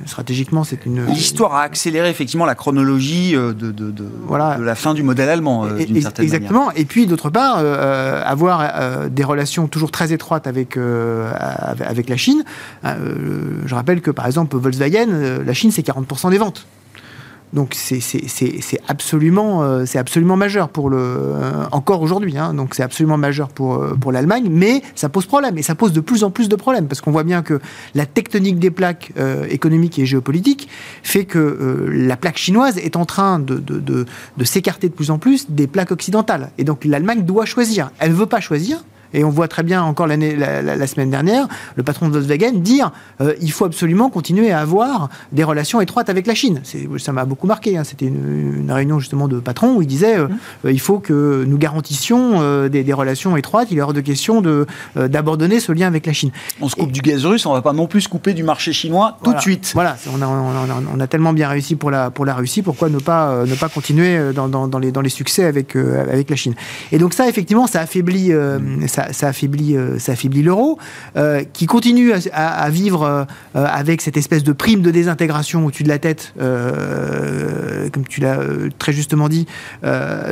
[0.06, 1.06] stratégiquement, c'est une.
[1.06, 3.94] L'histoire a accéléré effectivement la chronologie de, de,
[4.26, 4.56] voilà.
[4.58, 6.72] de la fin du modèle allemand, d'une certaine Exactement.
[6.72, 12.44] Et puis, d'autre part, avoir des relations toujours très étroites avec, avec la Chine
[13.72, 16.66] je rappelle que par exemple Volkswagen, euh, la Chine c'est 40% des ventes.
[17.52, 18.00] Donc c'est
[18.88, 19.84] absolument, euh,
[20.36, 22.38] majeur pour le euh, encore aujourd'hui.
[22.38, 22.54] Hein.
[22.54, 26.24] donc c'est absolument majeur pour l'Allemagne, mais ça pose problème et ça pose de plus
[26.24, 27.60] en plus de problèmes parce qu'on voit bien que
[27.94, 29.12] la tectonique des plaques
[29.50, 30.68] économiques et géopolitiques
[31.02, 34.06] fait que la plaque chinoise est en train de,
[34.44, 36.50] s'écarter de plus en plus des plaques occidentales.
[36.58, 37.90] Et donc l'Allemagne doit choisir.
[37.98, 38.84] Elle veut pas choisir
[39.14, 41.46] et on voit très bien encore la, semaine dernière,
[41.76, 46.08] le patron de Volkswagen dire euh, il faut absolument continuer à avoir des relations étroites
[46.08, 46.62] avec la Chine.
[46.98, 47.76] Ça m'a beaucoup marqué.
[47.76, 47.84] Hein.
[47.84, 50.38] C'était une, réunion justement de patrons où il disait euh, mmh.
[50.66, 53.68] euh, il faut que nous garantissions des, relations étroites.
[53.70, 56.30] Il est hors de question de, d'abandonner ce lien avec la Chine.
[56.60, 58.72] On se coupe du gaz russe, on va pas non plus se couper du marché
[58.72, 59.72] chinois tout de suite.
[59.74, 62.98] Voilà, on a, on, a, tellement bien réussi pour la, pour la Russie, pourquoi ne
[62.98, 66.54] pas, ne pas continuer dans, dans, les, dans les succès avec, avec la Chine?
[66.90, 68.32] Et donc ça, effectivement, ça affaiblit,
[68.86, 70.78] ça, ça, affaiblit, euh, ça affaiblit l'euro,
[71.16, 75.88] euh, qui continue à, vivre euh, avec cette espèce de prime de désintégration au-dessus de
[75.88, 78.38] la tête, comme tu l'as
[78.78, 79.46] très justement dit,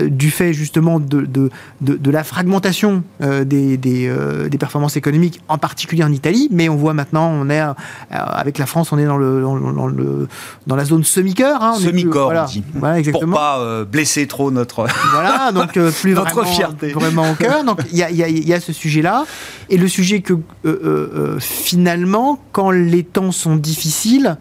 [0.07, 6.05] du fait justement de, de, de, la fragmentation des, des, des, performances économiques, en particulier
[6.05, 6.49] en Italie.
[6.51, 7.63] Mais on voit maintenant, on est
[8.11, 10.29] avec la France, on est dans, le, dans, le,
[10.67, 11.63] dans la zone semi-cœur.
[11.63, 12.33] Hein, semi-corps,
[12.75, 12.99] voilà.
[12.99, 13.33] exactement.
[13.33, 14.87] Pour pas blesser trop notre.
[15.13, 16.93] Voilà, donc plus notre vraiment, fierté.
[16.93, 17.65] vraiment au cœur.
[17.65, 19.25] Donc il y a, y, y a ce sujet-là.
[19.69, 24.37] Et le sujet que euh, euh, euh, finalement, quand les temps sont difficiles,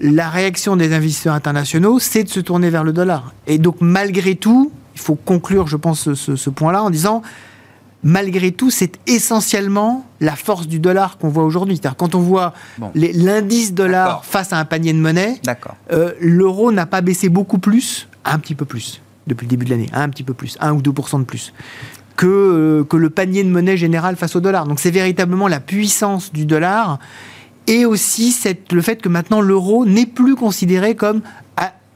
[0.00, 3.34] la réaction des investisseurs internationaux, c'est de se tourner vers le dollar.
[3.46, 7.22] Et donc malgré tout, il faut conclure, je pense, ce, point-là en disant,
[8.02, 11.76] malgré tout, c'est essentiellement la force du dollar qu'on voit aujourd'hui.
[11.76, 12.54] C'est-à-dire quand on voit
[12.94, 15.40] l'indice dollar face à un panier de monnaie,
[16.20, 19.90] l'euro n'a pas baissé beaucoup plus, un petit peu plus, depuis le début de l'année,
[19.92, 21.52] un petit peu plus, 1 ou 2% de plus
[22.20, 24.66] que, euh, que le panier de monnaie général face au dollar.
[24.66, 26.98] Donc c'est véritablement la puissance du dollar
[27.66, 31.22] et aussi cette, le fait que maintenant l'euro n'est plus considéré comme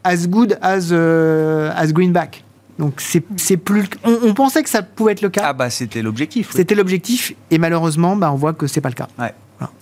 [0.02, 2.42] as good as, euh, as greenback.
[2.78, 3.84] Donc c'est plus.
[4.02, 5.42] On, pensait que ça pouvait être le cas.
[5.44, 6.52] Ah bah c'était l'objectif.
[6.52, 9.08] C'était l'objectif et malheureusement bah, on voit que c'est pas le cas.
[9.18, 9.34] Ouais.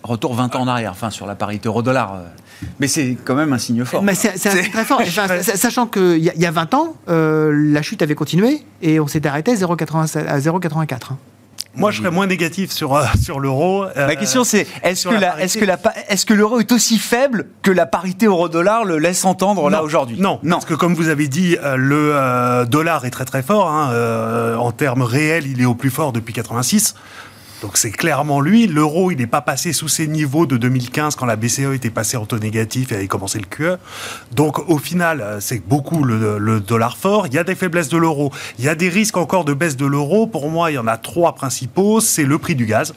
[0.02, 2.20] Retour 20 ans en arrière, enfin sur la parité euro-dollar.
[2.62, 2.66] Euh.
[2.80, 4.02] Mais c'est quand même un signe fort.
[4.02, 5.02] Mais c'est très fort.
[5.42, 9.28] sachant qu'il y, y, a 20 ans, euh, la chute avait continué et on s'était
[9.28, 10.94] arrêté à 0,84.
[10.94, 11.18] Hein.
[11.74, 13.86] Moi, je serais moins négatif sur, euh, sur l'euro.
[13.96, 17.70] La question, c'est est-ce que, la, est que, est que l'euro est aussi faible que
[17.70, 20.20] la parité euro-dollar le laisse entendre là aujourd'hui?
[20.20, 23.70] Non, non, parce que comme vous avez dit, le dollar est très très fort.
[23.70, 26.94] Hein, en termes réels, il est au plus fort depuis 86.
[27.62, 28.66] Donc c'est clairement lui.
[28.66, 32.16] L'euro, il n'est pas passé sous ses niveaux de 2015 quand la BCE était passée
[32.16, 33.78] en taux négatif et avait commencé le QE.
[34.32, 37.28] Donc au final, euh, c'est beaucoup le, dollar fort.
[37.28, 38.32] Il y a des faiblesses de l'euro.
[38.58, 40.26] Il y a des risques encore de baisse de l'euro.
[40.26, 42.00] Pour moi, il y en a trois principaux.
[42.00, 42.94] C'est le prix du gaz.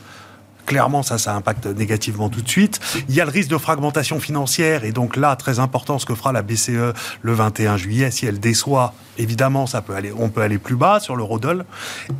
[0.66, 2.80] Clairement, ça, ça impacte négativement tout de suite.
[3.08, 6.16] Il y a le risque de fragmentation financière, et donc là, très important, ce que
[6.16, 8.12] fera la BCE le 21 juillet.
[8.12, 11.66] Si elle déçoit, évidemment, ça peut aller, on peut aller plus bas sur l'eurodoll.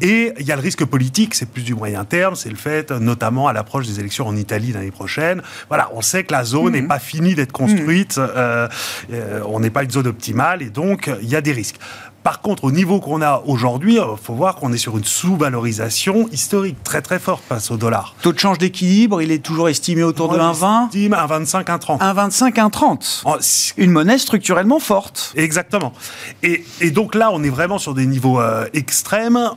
[0.02, 2.92] Et il y a le risque politique, c'est plus du moyen terme, c'est le fait,
[2.92, 5.42] notamment à l'approche des élections en Italie l'année prochaine.
[5.70, 6.88] Voilà, on sait que la zone n'est mmh.
[6.88, 8.28] pas finie d'être construite, mmh.
[8.36, 8.68] euh,
[9.14, 11.80] euh, on n'est pas une zone optimale, et donc il y a des risques.
[12.26, 15.04] Par contre, au niveau qu'on a aujourd'hui, il euh, faut voir qu'on est sur une
[15.04, 18.16] sous-valorisation historique très très forte face au dollar.
[18.24, 22.00] Taux de change d'équilibre, il est toujours estimé autour de 1,20 1,25, 1,30.
[22.00, 23.74] 1,25, 1,30.
[23.78, 25.34] Une monnaie structurellement forte.
[25.36, 25.94] Exactement.
[26.42, 29.52] Et, donc là, on est vraiment sur des niveaux euh, extrêmes.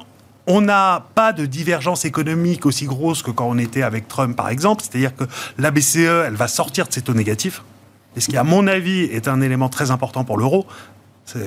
[0.46, 4.50] On n'a pas de divergence économique aussi grosse que quand on était avec Trump, par
[4.50, 4.82] exemple.
[4.82, 5.24] C'est-à-dire que
[5.56, 7.62] la BCE, elle va sortir de ses taux négatifs.
[8.14, 10.66] Et ce qui, à mon avis, est un élément très important pour l'euro,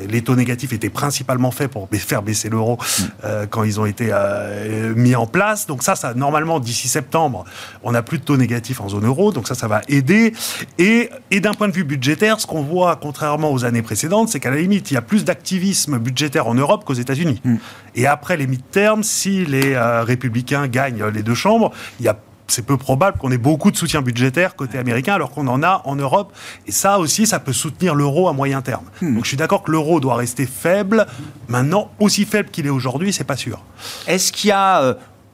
[0.10, 3.04] Les taux négatifs étaient principalement faits pour faire baisser l'euro mm.
[3.24, 5.68] euh, quand ils ont été euh, mis en place.
[5.68, 7.46] Donc ça, ça normalement d'ici septembre,
[7.84, 9.32] on n'a plus de taux négatifs en zone euro.
[9.32, 10.34] Donc ça, ça va aider.
[10.78, 14.40] Et, et d'un point de vue budgétaire, ce qu'on voit, contrairement aux années précédentes, c'est
[14.40, 17.42] qu'à la limite, il y a plus d'activisme budgétaire en Europe qu'aux États-Unis.
[17.44, 17.56] Mm.
[17.96, 22.18] Et après les mid-terms, si les euh, républicains gagnent les deux chambres, il y a
[22.52, 25.82] c'est peu probable qu'on ait beaucoup de soutien budgétaire côté américain alors qu'on en a
[25.86, 26.34] en Europe.
[26.68, 28.86] Et ça aussi, ça peut soutenir l'euro à moyen terme.
[29.02, 29.16] Hmm.
[29.16, 31.08] Donc je suis d'accord que l'euro doit rester faible.
[31.48, 33.64] Maintenant, aussi faible qu'il est aujourd'hui, c'est pas sûr.
[34.08, 34.94] Est-ce qu'il y a, euh,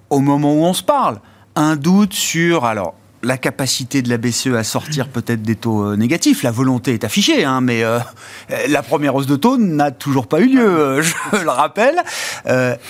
[0.09, 1.19] au moment où on se parle,
[1.55, 5.95] un doute sur alors la capacité de la BCE à sortir peut-être des taux euh,
[5.95, 6.43] négatifs.
[6.43, 7.99] La volonté est affichée, hein, mais euh,
[8.69, 11.01] la première hausse de taux n'a toujours pas eu lieu, euh,
[11.33, 11.95] je le rappelle.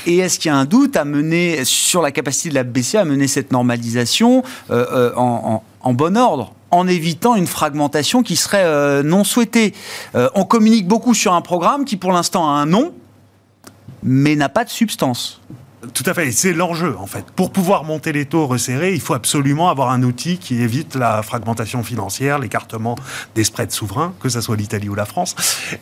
[0.06, 2.96] et est-ce qu'il y a un doute à mener sur la capacité de la BCE
[2.96, 5.62] à mener cette normalisation en,
[5.94, 9.74] bon ordre en évitant une fragmentation qui serait non souhaitée?
[10.14, 12.94] on communique beaucoup sur un programme qui pour l'instant a un nom,
[14.04, 15.42] mais n'a pas de substance.
[15.94, 17.26] Tout à fait, c'est l'enjeu en fait.
[17.36, 21.22] Pour pouvoir monter les taux resserrés, il faut absolument avoir un outil qui évite la
[21.22, 22.96] fragmentation financière, l'écartement
[23.36, 25.36] des spreads souverains, que ce soit l'Italie ou la France.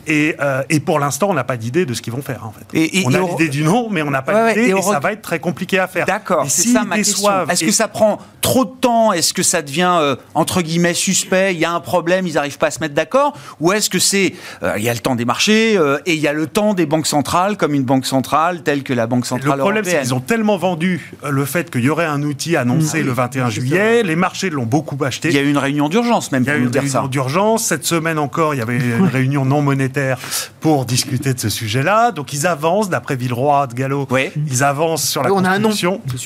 [0.06, 2.52] Et, euh, et pour l'instant, on n'a pas d'idée de ce qu'ils vont faire en
[2.52, 2.66] fait.
[2.74, 5.22] Et, on a l'idée du nom, mais on n'a pas d'idée et, ça va être
[5.22, 6.06] très compliqué à faire.
[6.06, 7.28] D'accord, c'est ça ma question.
[7.48, 9.12] Est-ce que ça prend trop de temps?
[9.12, 11.54] Est-ce que ça devient euh, entre guillemets suspect?
[11.54, 13.34] Il y a un problème, ils n'arrivent pas à se mettre d'accord?
[13.60, 15.74] Ou est-ce que c'est euh, il y a le temps des marchés
[16.06, 18.92] et il y a le temps des banques centrales, comme une banque centrale telle que
[18.92, 22.22] la Banque centrale européenne ils ont tellement vendu euh, le fait qu'il y aurait un
[22.22, 24.02] outil annoncé le 21 juillet.
[24.02, 25.28] Les marchés l'ont beaucoup acheté.
[25.28, 26.42] Il y a eu une réunion d'urgence même.
[26.42, 27.64] Il y a eu une réunion d'urgence.
[27.64, 30.18] Cette semaine encore, il y avait une réunion non monétaire
[30.60, 32.12] pour discuter de ce sujet-là.
[32.12, 34.08] Donc ils avancent, d'après Villeroy, de Gallo,
[34.48, 35.70] ils avancent sur la on A un nom.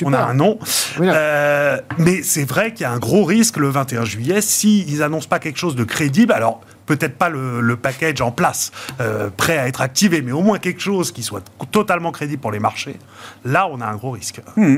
[0.03, 0.57] On a un nom.
[0.99, 5.27] Euh, mais c'est vrai qu'il y a un gros risque le 21 juillet s'ils n'annoncent
[5.27, 6.33] pas quelque chose de crédible.
[6.33, 10.59] Alors peut-être pas le, package en place, euh, prêt à être activé, mais au moins
[10.59, 12.97] quelque chose qui soit totalement crédible pour les marchés.
[13.45, 14.41] Là, on a un gros risque.
[14.55, 14.77] Hmm.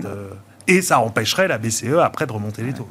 [0.67, 2.87] et ça empêcherait la BCE après de remonter les taux.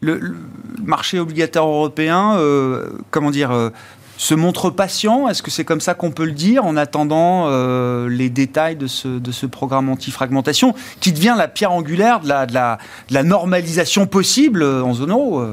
[0.00, 0.36] Le,
[0.82, 3.70] marché obligataire européen, euh, comment dire, euh,
[4.16, 5.28] se montre patient?
[5.28, 7.48] Est-ce que c'est comme ça qu'on peut le dire en attendant
[8.08, 12.46] les détails de ce, de ce programme anti-fragmentation qui devient la pierre angulaire de la,
[12.46, 15.44] de la, de la normalisation possible en zone euro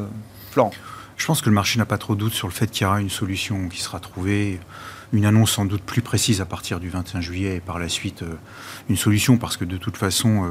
[0.51, 0.71] Florent?
[1.17, 2.85] Je pense que le marché n'a pas trop de doute sur le fait qu'il y
[2.85, 4.59] aura une solution qui sera trouvée,
[5.13, 8.23] une annonce sans doute plus précise à partir du 21 juillet et par la suite
[8.23, 8.35] euh,
[8.89, 10.47] une solution parce que de toute façon euh,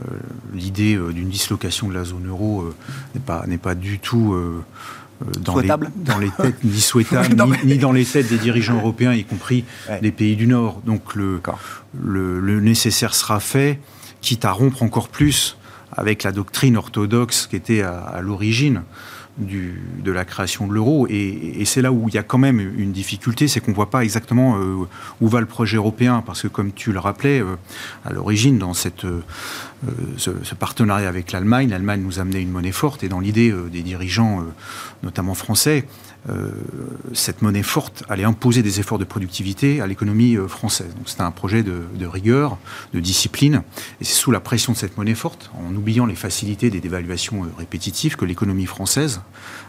[0.00, 0.16] euh,
[0.54, 2.72] l'idée d'une dislocation de la zone euro
[3.14, 4.36] n'est pas, pas du tout
[5.40, 9.24] dans les, dans les, têtes ni souhaitable, ni, dans les têtes des dirigeants européens, y
[9.24, 9.64] compris
[10.02, 10.82] des pays du Nord.
[10.84, 11.40] Donc le,
[12.02, 13.78] le, nécessaire sera fait,
[14.20, 15.56] quitte à rompre encore plus
[15.92, 18.82] avec la doctrine orthodoxe qui était à l'origine
[19.38, 21.06] de la création de l'euro.
[21.08, 23.90] Et, c'est là où il y a quand même une difficulté, c'est qu'on ne voit
[23.90, 24.86] pas exactement euh,
[25.20, 26.22] où va le projet européen.
[26.24, 27.56] Parce que comme tu le rappelais, euh,
[28.04, 29.20] à l'origine, dans euh,
[30.16, 33.04] ce, partenariat avec l'Allemagne, l'Allemagne nous amenait une monnaie forte.
[33.04, 34.44] Et dans l'idée des dirigeants,
[35.02, 35.86] notamment français,
[36.28, 36.50] euh,
[37.12, 40.92] cette monnaie forte allait imposer des efforts de productivité à l'économie euh, française.
[41.04, 42.58] C'était un projet de, rigueur,
[42.92, 43.62] de discipline,
[44.00, 47.44] et c'est sous la pression de cette monnaie forte, en oubliant les facilités des dévaluations
[47.44, 49.20] euh, répétitives, que l'économie française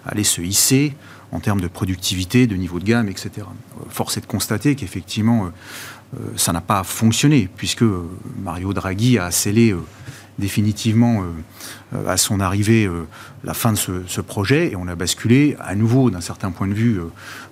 [0.06, 0.96] allait se hisser
[1.32, 3.46] en termes de productivité, de niveau de gamme, etc.
[3.89, 5.52] Force est de constater qu'effectivement,
[6.38, 7.84] ça n'a pas fonctionné, puisque
[8.41, 9.76] Mario Draghi a scellé
[10.39, 11.23] définitivement
[11.93, 13.08] euh, à son arrivée euh,
[13.43, 14.71] la fin de ce, projet.
[14.71, 17.06] Et on a basculé à nouveau d'un certain point de vue euh,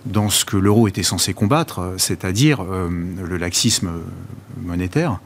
[0.05, 3.89] dans ce que l'euro était censé combattre, c'est-à-dire le laxisme
[4.61, 5.19] monétaire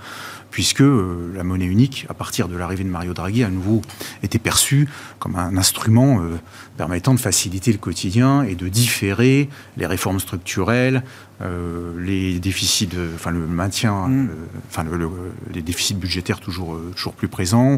[0.60, 3.82] puisque la monnaie unique, à partir de l'arrivée de Mario Draghi, à nouveau
[4.24, 6.22] était perçue comme un instrument
[6.76, 11.02] permettant de faciliter le quotidien et de différer les réformes structurelles,
[11.98, 14.10] les déficits, enfin le maintien,
[14.68, 14.84] enfin
[15.54, 17.78] les déficits budgétaires toujours, toujours plus présents,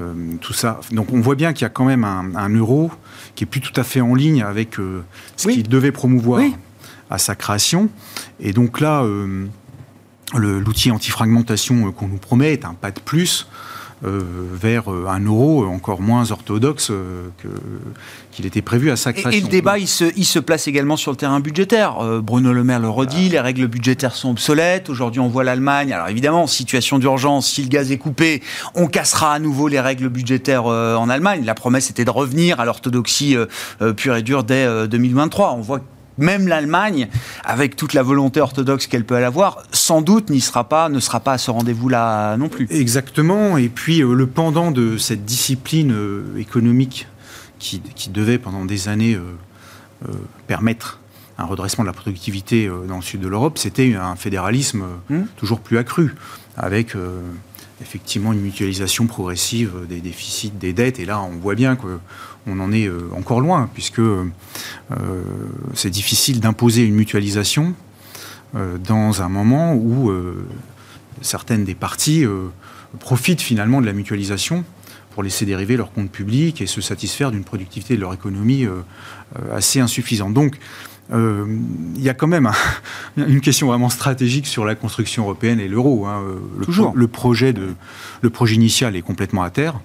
[0.00, 0.78] euh, tout ça.
[0.92, 2.92] Donc on voit bien qu'il y a quand même un, euro
[3.34, 5.02] qui est plus tout à fait en ligne avec euh,
[5.36, 6.42] ce qu'il devait promouvoir
[7.10, 7.88] à sa création.
[8.40, 9.46] Et donc là, euh,
[10.38, 13.46] l'outil anti-fragmentation qu'on nous promet est un pas de plus
[14.04, 14.20] euh,
[14.52, 17.28] vers euh, un euro encore moins orthodoxe euh,
[18.32, 19.30] qu'il était prévu à sa création.
[19.30, 21.96] Et, le débat, il se, il se, place également sur le terrain budgétaire.
[22.20, 24.90] Bruno Le Maire le redit, les règles budgétaires sont obsolètes.
[24.90, 25.92] Aujourd'hui, on voit l'Allemagne.
[25.92, 28.42] Alors évidemment, situation d'urgence, si le gaz est coupé,
[28.74, 31.44] on cassera à nouveau les règles budgétaires en Allemagne.
[31.44, 33.36] La promesse était de revenir à l'orthodoxie
[33.96, 35.52] pure et dure dès 2023.
[35.52, 35.80] On voit
[36.18, 37.08] même l'Allemagne,
[37.44, 41.20] avec toute la volonté orthodoxe qu'elle peut avoir, sans doute n'y sera pas, ne sera
[41.20, 42.66] pas à ce rendez-vous-là non plus.
[42.70, 43.56] Exactement.
[43.56, 47.08] Et puis euh, le pendant de cette discipline euh, économique
[47.58, 50.12] qui, devait pendant des années euh,
[50.46, 51.00] permettre
[51.38, 55.20] un redressement de la productivité dans le sud de l'Europe, c'était un fédéralisme mmh.
[55.38, 56.14] toujours plus accru,
[56.58, 56.94] avec
[57.80, 60.98] effectivement une mutualisation progressive des déficits, des dettes.
[61.00, 64.00] Et là, on voit bien qu'on en est encore loin, puisque
[65.74, 67.74] c'est difficile d'imposer une mutualisation
[68.52, 70.12] dans un moment où
[71.20, 72.24] certaines des parties
[73.00, 74.64] profitent finalement de la mutualisation
[75.14, 78.80] pour laisser dériver leurs comptes publics et se satisfaire d'une productivité de leur économie euh,
[79.38, 80.34] euh, assez insuffisante.
[80.34, 80.56] Donc,
[81.12, 81.44] euh,
[81.96, 82.50] il y a quand même
[83.16, 86.06] une question vraiment stratégique sur la construction européenne et l'euro.
[86.06, 86.22] Hein.
[86.58, 87.74] Le, le, projet de,
[88.22, 89.80] le projet initial est complètement à terre.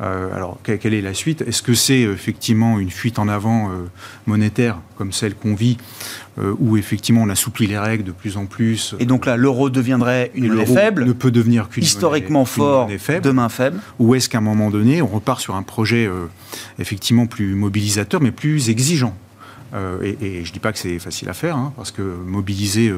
[0.00, 1.42] Euh, alors, quelle est la suite?
[1.42, 3.84] Est-ce que c'est effectivement une fuite en avant euh,
[4.26, 5.78] monétaire, comme celle qu'on vit,
[6.38, 9.70] euh, où effectivement on assouplit les règles de plus en plus Et donc là, l'euro
[9.70, 11.04] deviendrait une monnaie faible?
[11.04, 13.78] ne peut devenir qu'une Historiquement fort, faible, demain faible?
[14.00, 16.10] Ou est-ce qu'à un moment donné, on repart sur un projet
[16.80, 19.16] effectivement plus mobilisateur, mais plus exigeant?
[19.74, 22.92] Et, je ne dis pas que c'est facile à faire, hein, parce que mobiliser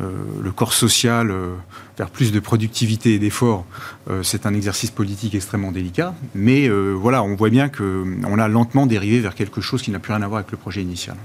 [0.00, 0.10] euh,
[0.42, 1.54] le corps social euh,
[1.98, 3.66] vers plus de productivité et d'effort,
[4.08, 6.14] euh, c'est un exercice politique extrêmement délicat.
[6.34, 10.12] Mais voilà, on voit bien qu'on a lentement dérivé vers quelque chose qui n'a plus
[10.12, 11.16] rien à voir avec le projet initial.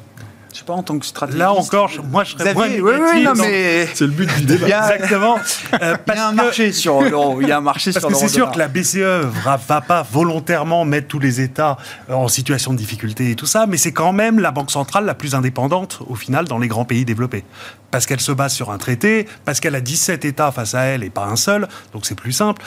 [0.58, 1.38] Je sais pas, en tant que stratégiste.
[1.38, 4.91] Là encore, moi je serais moins oui, oui, non, mais c'est le but du débat.
[4.91, 5.38] Exactement.
[5.84, 7.39] Euh, il y a un marché sur l'euro.
[7.41, 9.82] Il y a un marché parce sur que c'est sûr que la BCE va, va
[9.82, 11.78] pas volontairement mettre tous les États
[12.10, 15.13] en situation de difficulté et tout ça, mais c'est quand même la banque centrale la
[15.13, 17.43] plus indépendante au final dans les grands pays développés.
[17.91, 21.04] Parce qu'elle se base sur un traité, parce qu'elle a 17 États face à elle
[21.04, 22.63] et pas un seul, donc c'est plus simple.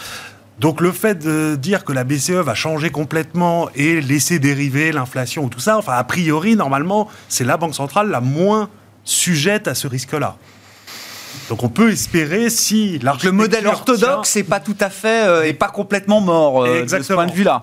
[0.59, 5.45] Donc le fait de dire que la BCE va changer complètement et laisser dériver l'inflation
[5.45, 8.69] ou tout ça, enfin a priori normalement c'est la banque centrale la moins
[9.05, 10.37] sujette à ce risque-là.
[11.49, 15.53] Donc on peut espérer si le modèle orthodoxe n'est pas tout à fait euh, et
[15.55, 17.63] pas complètement mort euh, de ce point de vue-là.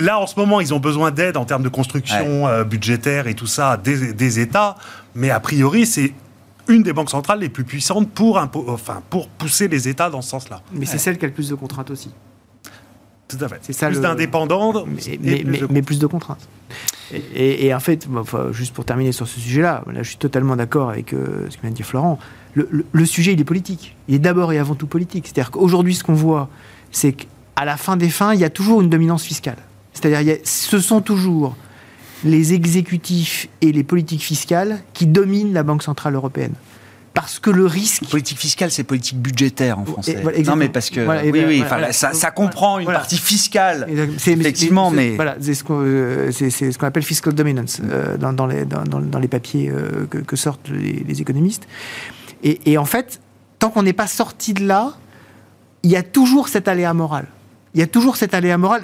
[0.00, 3.34] Là en ce moment ils ont besoin d'aide en termes de construction euh, budgétaire et
[3.34, 4.76] tout ça des, des États,
[5.14, 6.14] mais a priori c'est
[6.68, 8.36] une des banques centrales les plus puissantes pour,
[8.68, 10.60] enfin, pour pousser les États dans ce sens-là.
[10.72, 12.10] Mais c'est celle qui a le plus de contraintes aussi.
[13.28, 13.58] Tout à fait.
[13.60, 14.86] C'est ça plus d'indépendants,
[15.70, 16.48] mais, plus de contraintes.
[17.34, 18.08] Et, en fait,
[18.52, 21.62] juste pour terminer sur ce sujet-là, là, je suis totalement d'accord avec euh, ce que
[21.62, 22.18] vient de dire Florent.
[22.54, 23.96] Le, sujet, il est politique.
[24.08, 25.26] Il est d'abord et avant tout politique.
[25.26, 26.48] C'est-à-dire qu'aujourd'hui, ce qu'on voit,
[26.90, 29.58] c'est qu'à la fin des fins, il y a toujours une dominance fiscale.
[29.92, 31.56] C'est-à-dire, ce sont toujours
[32.24, 36.54] les exécutifs et les politiques fiscales qui dominent la Banque Centrale Européenne
[37.20, 38.08] parce que le risque.
[38.08, 40.22] Politique fiscale, c'est politique budgétaire en français.
[40.46, 41.00] non, mais parce que.
[41.32, 43.88] oui, oui, ça, comprend une partie fiscale.
[44.24, 45.16] Effectivement, mais.
[45.16, 50.36] Voilà, c'est ce qu'on appelle fiscal dominance euh, dans, les, dans, les papiers euh, que,
[50.36, 51.66] sortent les, économistes.
[52.44, 53.20] Et, et, en fait,
[53.58, 54.92] tant qu'on n'est pas sorti de là,
[55.82, 57.26] il y a toujours cet aléa moral.
[57.74, 58.82] Il y a toujours cet aléa moral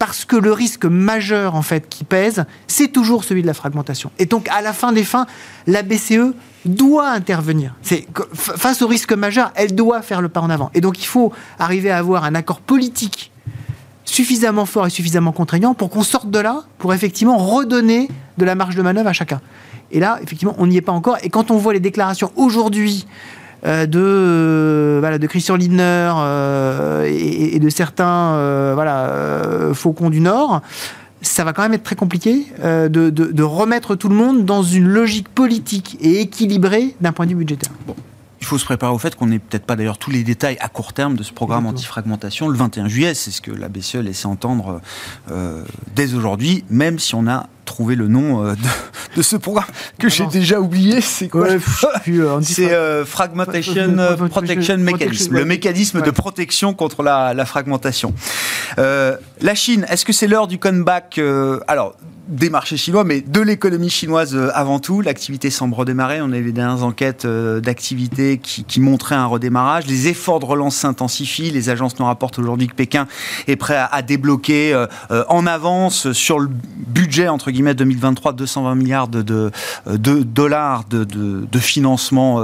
[0.00, 4.10] parce que le risque majeur en fait qui pèse, c'est toujours celui de la fragmentation.
[4.18, 5.26] Et donc à la fin des fins,
[5.66, 6.34] la BCE
[6.74, 7.74] doit intervenir.
[7.82, 10.70] C'est face au risque majeur, elle doit faire le pas en avant.
[10.74, 13.32] Et donc il faut arriver à avoir un accord politique
[14.04, 18.54] suffisamment fort et suffisamment contraignant pour qu'on sorte de là, pour effectivement redonner de la
[18.54, 19.40] marge de manœuvre à chacun.
[19.90, 21.18] Et là, effectivement, on n'y est pas encore.
[21.22, 23.06] Et quand on voit les déclarations aujourd'hui
[23.64, 30.62] euh, de, euh, voilà, de Christian Lindner euh, et, de certains voilà, faucons du Nord,
[31.22, 34.86] ça va quand même être très compliqué de, de, remettre tout le monde dans une
[34.86, 37.72] logique politique et équilibrée d'un point de vue budgétaire.
[37.86, 37.96] Bon.
[38.46, 40.68] Il faut se préparer au fait qu'on n'ait peut-être pas d'ailleurs tous les détails à
[40.68, 43.14] court terme de ce programme anti-fragmentation le 21 juillet.
[43.14, 44.80] C'est ce que la BCE laissait entendre
[45.30, 45.64] euh,
[45.96, 48.54] dès aujourd'hui, même si on a trouvé le nom euh,
[49.16, 51.00] de, ce programme que j'ai déjà oublié.
[51.02, 53.96] C'est quoi euh, C'est Fragmentation
[54.30, 58.14] Protection Mechanism, le mécanisme de protection contre la, la fragmentation.
[58.78, 61.20] la Chine, est-ce que c'est l'heure du comeback
[61.68, 61.94] Alors,
[62.28, 65.00] des marchés chinois, mais de l'économie chinoise euh, avant tout?
[65.00, 66.20] L'activité semble redémarrer.
[66.20, 69.86] On a vu des enquêtes euh, d'activité qui, montraient un redémarrage.
[69.86, 71.50] Les efforts de relance s'intensifient.
[71.50, 73.06] Les agences nous rapportent aujourd'hui que Pékin
[73.46, 74.86] est prêt à, débloquer euh,
[75.28, 81.58] en avance sur le budget, entre guillemets, 2023, 220 milliards de, de, dollars de, de
[81.58, 82.40] financement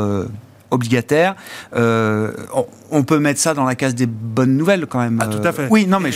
[0.73, 1.37] obligataire.
[1.77, 2.33] Euh,
[2.91, 5.21] on, peut mettre ça dans la case des bonnes nouvelles quand même.
[5.23, 5.69] Ah, tout à fait.
[5.71, 6.11] Oui, non, mais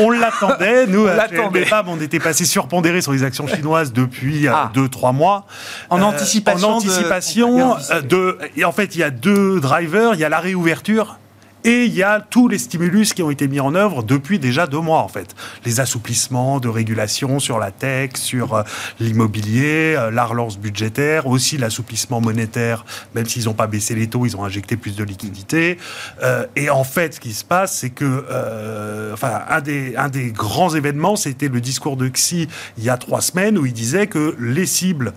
[0.00, 0.86] on, l'attendait.
[0.86, 1.06] Nous,
[1.86, 5.12] on, on était passé surpondéré sur les actions chinoises depuis 2-3 ah.
[5.12, 5.46] mois.
[5.90, 6.68] En anticipation.
[6.68, 7.76] En anticipation
[8.08, 8.38] de...
[8.56, 10.14] Et en fait, il y a deux drivers.
[10.14, 11.18] Il y a la réouverture
[11.64, 14.66] et il y a tous les stimulus qui ont été mis en œuvre depuis déjà
[14.66, 15.34] deux mois, en fait.
[15.64, 18.62] Les assouplissements de régulation sur la tech, sur euh,
[19.00, 24.26] l'immobilier, euh, la relance budgétaire, aussi l'assouplissement monétaire, même s'ils n'ont pas baissé les taux,
[24.26, 25.78] ils ont injecté plus de liquidités.
[26.22, 30.30] Euh, et en fait, ce qui se passe, c'est que, enfin, un des, un des
[30.30, 34.06] grands événements, c'était le discours de Xi il y a trois semaines où il disait
[34.06, 35.12] que les cibles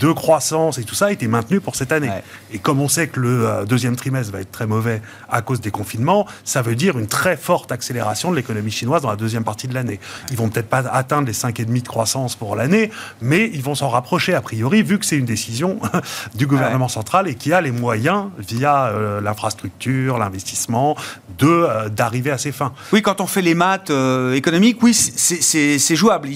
[0.00, 2.10] de croissance et tout ça a été maintenu pour cette année.
[2.52, 5.60] Et comme on sait que le euh, deuxième trimestre va être très mauvais à cause
[5.60, 9.44] des confinements, ça veut dire une très forte accélération de l'économie chinoise dans la deuxième
[9.44, 10.00] partie de l'année.
[10.30, 12.90] Ils vont peut-être pas atteindre les 5,5 de croissance pour l'année,
[13.20, 15.78] mais ils vont s'en rapprocher a priori, vu que c'est une décision
[16.34, 20.96] du gouvernement central et qui a les moyens, via euh, l'infrastructure, l'investissement,
[21.38, 22.72] de euh, d'arriver à ses fins.
[22.92, 23.92] Oui, quand on fait les maths
[24.34, 26.30] économiques, oui, c'est jouable.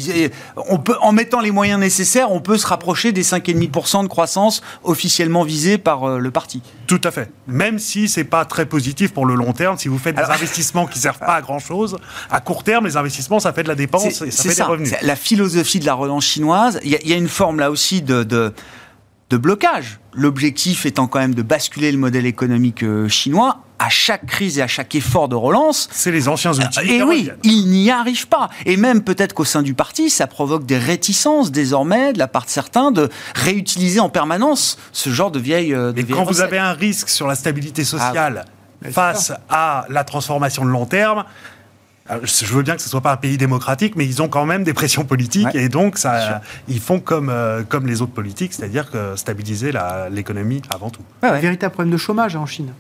[0.68, 4.62] On peut, en mettant les moyens nécessaires, on peut se rapprocher des 5,5% de croissance
[4.82, 6.62] officiellement visés par euh, le parti.
[6.86, 7.30] Tout à fait.
[7.46, 10.86] Même si c'est pas très positif pour le long terme, si vous faites des investissements
[10.86, 11.96] qui servent pas à grand chose,
[12.30, 14.92] à court terme, les investissements, ça fait de la dépense et ça fait des revenus.
[15.02, 18.52] La philosophie de la relance chinoise, il y, a une forme là aussi de, de
[19.34, 19.98] de blocage.
[20.12, 24.62] L'objectif étant quand même de basculer le modèle économique euh, chinois à chaque crise et
[24.62, 25.88] à chaque effort de relance.
[25.90, 26.88] C'est les anciens outils.
[26.88, 28.48] Et oui, ils n'y arrivent pas.
[28.64, 32.44] Et même peut-être qu'au sein du parti, ça provoque des réticences désormais de la part
[32.44, 35.74] de certains de réutiliser en permanence ce genre de vieilles.
[35.74, 38.44] Euh, et quand vous avez un risque sur la stabilité ah sociale
[38.92, 41.24] face à la transformation de long terme,
[42.08, 44.64] je veux bien que ce soit pas un pays démocratique, mais ils ont quand même
[44.64, 48.90] des pressions politiques et donc ça, ils font comme, euh, comme les autres politiques, c'est-à-dire
[48.90, 49.72] que stabiliser
[50.10, 51.02] l'économie avant tout.
[51.22, 52.72] Un véritable problème de chômage hein, en Chine.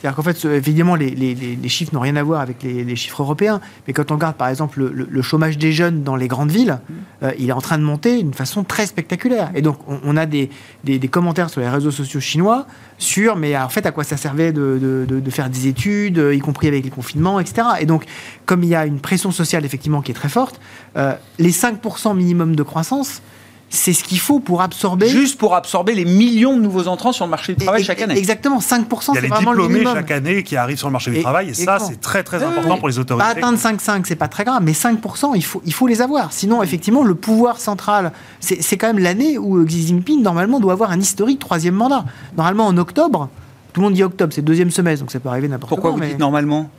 [0.00, 3.22] C'est-à-dire qu'en fait, évidemment, les, les, les chiffres n'ont rien à voir avec les, chiffres
[3.22, 6.78] européens, mais quand on regarde par exemple le, chômage des jeunes dans les grandes villes,
[6.88, 6.94] mmh.
[7.24, 9.50] euh, il est en train de monter d'une façon très spectaculaire.
[9.54, 10.50] Et donc, on, a des,
[10.84, 12.66] des, commentaires sur les réseaux sociaux chinois
[12.98, 16.38] sur, mais en fait, à quoi ça servait de, de, de, faire des études, y
[16.38, 17.66] compris avec les confinements, etc.
[17.80, 18.04] Et donc,
[18.46, 20.60] comme il y a une pression sociale effectivement qui est très forte,
[20.96, 23.22] euh, les 5% minimum de croissance,
[23.70, 25.08] c'est ce qu'il faut pour absorber.
[25.08, 28.16] Juste pour absorber les millions de nouveaux entrants sur le marché du travail chaque année.
[28.16, 29.68] Exactement, 5%, c'est vraiment le minimum.
[29.68, 31.54] Il y a les diplômés chaque année qui arrivent sur le marché du travail, et,
[31.54, 33.26] ça, c'est très très important pour les autorités.
[33.26, 36.32] Pas atteindre 5,5, c'est pas très grave, mais 5%, il faut, il faut les avoir.
[36.32, 40.90] Sinon, effectivement, le pouvoir central, c'est quand même l'année où Xi Jinping, normalement, doit avoir
[40.90, 42.04] un historique troisième mandat.
[42.36, 43.28] Normalement, en octobre,
[43.72, 45.90] tout le monde dit octobre, c'est deuxième semestre, donc ça peut arriver n'importe quoi.
[45.90, 46.70] Pourquoi vous dites normalement?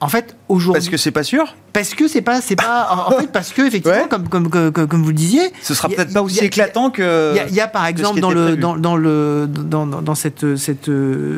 [0.00, 0.80] En fait, aujourd'hui.
[0.80, 2.40] Parce que c'est pas sûr Parce que c'est pas.
[2.40, 5.52] C'est pas en fait, parce que, effectivement, comme, comme, comme, vous le disiez.
[5.60, 7.34] Ce sera peut-être pas aussi éclatant que.
[7.48, 10.90] Il y, a par exemple dans le, dans, dans, le, dans, dans cette, cette,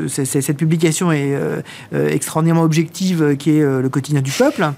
[0.09, 1.63] cette, cette publication est, euh,
[2.09, 4.71] extraordinairement objective qui est euh, le quotidien du peuple.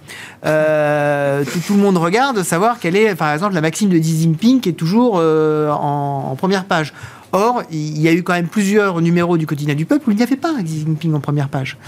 [0.44, 4.20] Euh, tout, tout, le monde regarde savoir quelle est, par exemple, la maxime de Xi
[4.20, 6.92] Jinping qui est toujours en, en première page.
[7.34, 10.18] Or, il y a eu quand même plusieurs numéros du quotidien du peuple où il
[10.18, 11.78] n'y avait pas Xi Jinping en première page.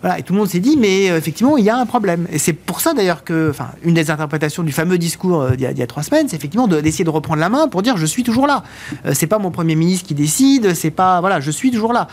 [0.00, 2.28] Voilà, et tout le monde s'est dit, mais euh, effectivement, il y a un problème.
[2.30, 5.76] Et c'est pour ça d'ailleurs que, enfin, une des interprétations du fameux discours euh, d'il
[5.76, 8.22] y, a trois semaines, c'est effectivement d'essayer de, reprendre la main pour dire, je suis
[8.22, 8.62] toujours là.
[9.04, 12.06] Euh, c'est pas mon premier ministre qui décide, c'est pas, voilà, je suis toujours là.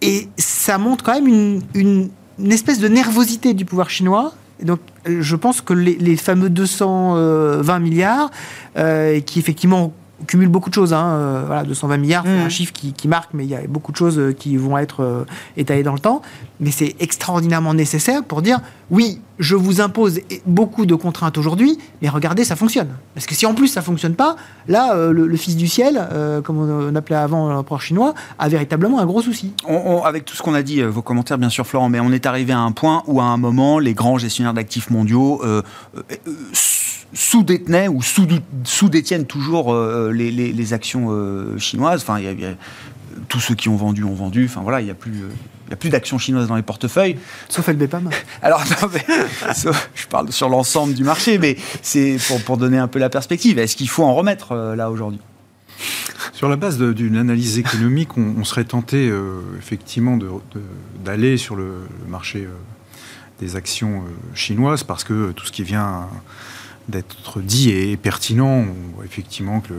[0.00, 2.10] Et ça montre quand même une,
[2.52, 8.30] espèce de nervosité du pouvoir chinois donc, je pense que les fameux 220 milliards,
[8.76, 9.92] qui effectivement
[10.26, 10.92] cumule beaucoup de choses.
[10.92, 11.04] Hein.
[11.04, 12.46] Euh, voilà, 220 milliards, c'est mmh.
[12.46, 15.02] un chiffre qui, marque, mais il y a beaucoup de choses euh, qui vont être
[15.02, 15.24] euh,
[15.56, 16.22] étalées dans le temps.
[16.60, 18.60] Mais c'est extraordinairement nécessaire pour dire
[18.90, 22.88] oui, je vous impose beaucoup de contraintes aujourd'hui, mais regardez, ça fonctionne.
[23.14, 24.36] Parce que si en plus ça fonctionne pas,
[24.68, 26.06] là, le, fils du ciel,
[26.44, 29.54] comme on, appelait avant l'empereur chinois, a véritablement un gros souci.
[30.04, 32.52] avec tout ce qu'on a dit, vos commentaires, bien sûr, Florent, mais on est arrivé
[32.52, 35.40] à un point où, à un moment, les grands gestionnaires d'actifs mondiaux
[37.14, 42.02] sous-détenaient ou sous-détiennent toujours euh, les, actions euh, chinoises.
[42.02, 42.54] Enfin, y a,
[43.28, 44.46] tous ceux qui ont vendu ont vendu.
[44.46, 45.22] Enfin voilà, il n'y a plus.
[45.68, 47.18] il a plus d'actions chinoises dans les portefeuilles.
[47.48, 48.08] Sauf LBPAM.
[48.42, 48.64] Alors,
[49.94, 53.58] je parle sur l'ensemble du marché, mais c'est pour, donner un peu la perspective.
[53.58, 55.20] Est-ce qu'il faut en remettre euh, là aujourd'hui?
[56.32, 59.12] Sur la base d'une analyse économique, on, serait tenté
[59.58, 60.18] effectivement
[61.04, 62.48] d'aller sur le, marché
[63.40, 64.04] des actions
[64.34, 66.08] chinoises parce que tout ce qui vient
[66.88, 68.64] d'être dit et pertinent.
[68.66, 69.74] On voit effectivement que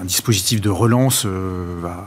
[0.00, 2.06] un, dispositif de relance euh, va,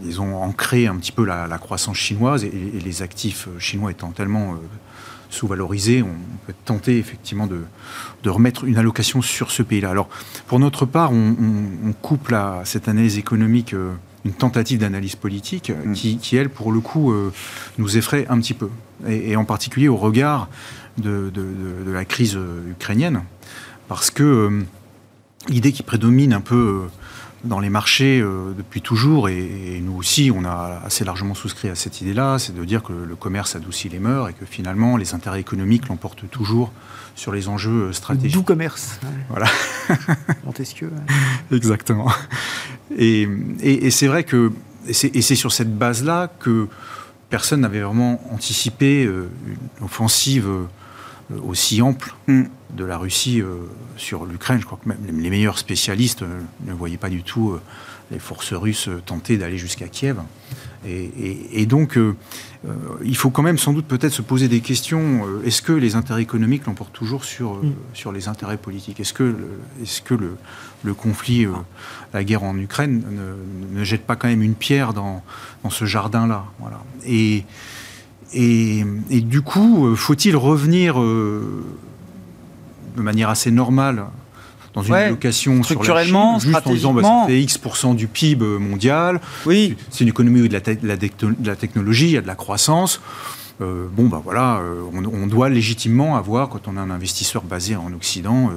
[0.00, 4.56] disons, ancrer un petit peu la, croissance chinoise et, les actifs chinois étant tellement euh,
[5.30, 6.16] sous-valorisés, on
[6.46, 7.60] peut tenter effectivement de,
[8.26, 9.90] remettre une allocation sur ce pays-là.
[9.90, 10.08] Alors,
[10.46, 13.92] pour notre part, on, couple à cette analyse économique euh,
[14.24, 15.92] une tentative d'analyse politique mmh.
[15.92, 17.14] qui, elle, pour le coup,
[17.78, 18.68] nous effraie un petit peu.
[19.06, 20.48] et en particulier au regard
[21.00, 23.22] de, la crise euh, ukrainienne,
[23.88, 24.62] parce que euh,
[25.48, 26.90] l'idée qui prédomine un peu euh,
[27.44, 32.00] dans les marchés depuis toujours, et, nous aussi, on a assez largement souscrit à cette
[32.00, 35.38] idée-là, c'est de dire que le commerce adoucit les mœurs et que finalement, les intérêts
[35.38, 36.72] économiques l'emportent toujours
[37.14, 38.34] sur les enjeux stratégiques.
[38.34, 38.98] Doux commerce.
[39.28, 39.46] Voilà.
[40.44, 40.90] Montesquieu.
[41.52, 42.10] Exactement.
[42.96, 43.28] Et,
[43.60, 44.50] et c'est vrai que,
[44.88, 46.66] et c'est sur cette base-là que
[47.30, 50.48] personne n'avait vraiment anticipé une offensive
[51.46, 52.44] aussi ample Hmm.
[52.76, 53.42] de la Russie
[53.96, 54.60] sur l'Ukraine.
[54.60, 56.22] Je crois que même les meilleurs spécialistes
[56.66, 57.58] ne voyaient pas du tout
[58.10, 60.18] les forces russes tenter d'aller jusqu'à Kiev.
[60.86, 62.14] Et, donc, euh,
[62.66, 62.74] euh,
[63.04, 65.26] il faut quand même sans doute peut-être se poser des questions.
[65.26, 67.74] Euh, est-ce que les intérêts économiques l'emportent toujours sur, mm.
[67.94, 69.00] sur les intérêts politiques?
[69.00, 70.36] Est-ce que, le, est-ce que le,
[70.84, 71.46] le conflit,
[72.14, 75.22] la guerre en Ukraine, ne, ne, jette pas quand même une pierre dans,
[75.64, 76.44] dans ce jardin-là?
[76.60, 76.80] Voilà.
[77.04, 77.44] et,
[78.34, 81.52] et, et, du coup, faut-il revenir de
[82.96, 84.04] manière assez normale
[84.74, 87.94] dans une ouais, location structurellement, sur la Chine, juste en disant bah, ça fait X%
[87.94, 89.20] du PIB mondial.
[89.46, 89.76] Oui.
[89.90, 91.08] C'est une économie où de la, de, la de
[91.44, 93.00] la, technologie, il y a de la croissance.
[93.60, 96.90] Euh, bon, ben bah, voilà, euh, on, on, doit légitimement avoir, quand on a un
[96.90, 98.52] investisseur basé en Occident, euh,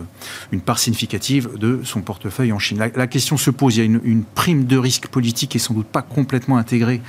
[0.52, 2.78] une part significative de son portefeuille en Chine.
[2.78, 5.58] La, la question se pose, il y a une, une, prime de risque politique qui
[5.58, 7.02] est sans doute pas complètement intégrée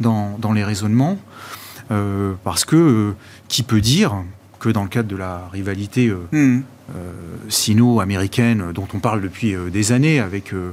[0.00, 3.12] dans, dans les raisonnements, euh, parce que euh,
[3.48, 4.24] qui peut dire
[4.58, 6.60] que dans le cadre de la rivalité mmh.
[6.94, 7.10] Euh,
[7.48, 10.72] sino-américaine dont on parle depuis euh, des années, avec euh,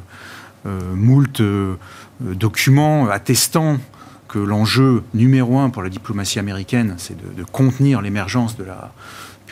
[0.93, 1.41] moult
[2.21, 3.79] documents attestant
[4.27, 8.93] que l'enjeu numéro un pour la diplomatie américaine, c'est de, de, contenir l'émergence de la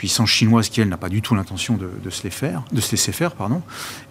[0.02, 2.82] puissance chinoise qui, elle, n'a pas du tout l'intention de, de, se les faire, de
[2.82, 3.34] se laisser faire.
[3.34, 3.62] Pardon.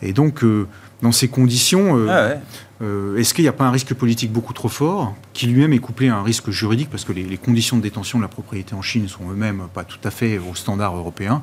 [0.02, 0.68] Et donc, euh,
[1.02, 2.40] dans ces conditions, euh, ah ouais.
[2.82, 5.80] euh, est-ce qu'il n'y a pas un risque politique beaucoup trop fort, qui lui-même est
[5.80, 8.74] couplé à un risque juridique, parce que les, les conditions de détention de la propriété
[8.74, 11.42] en Chine sont eux-mêmes pas tout à fait aux standards européens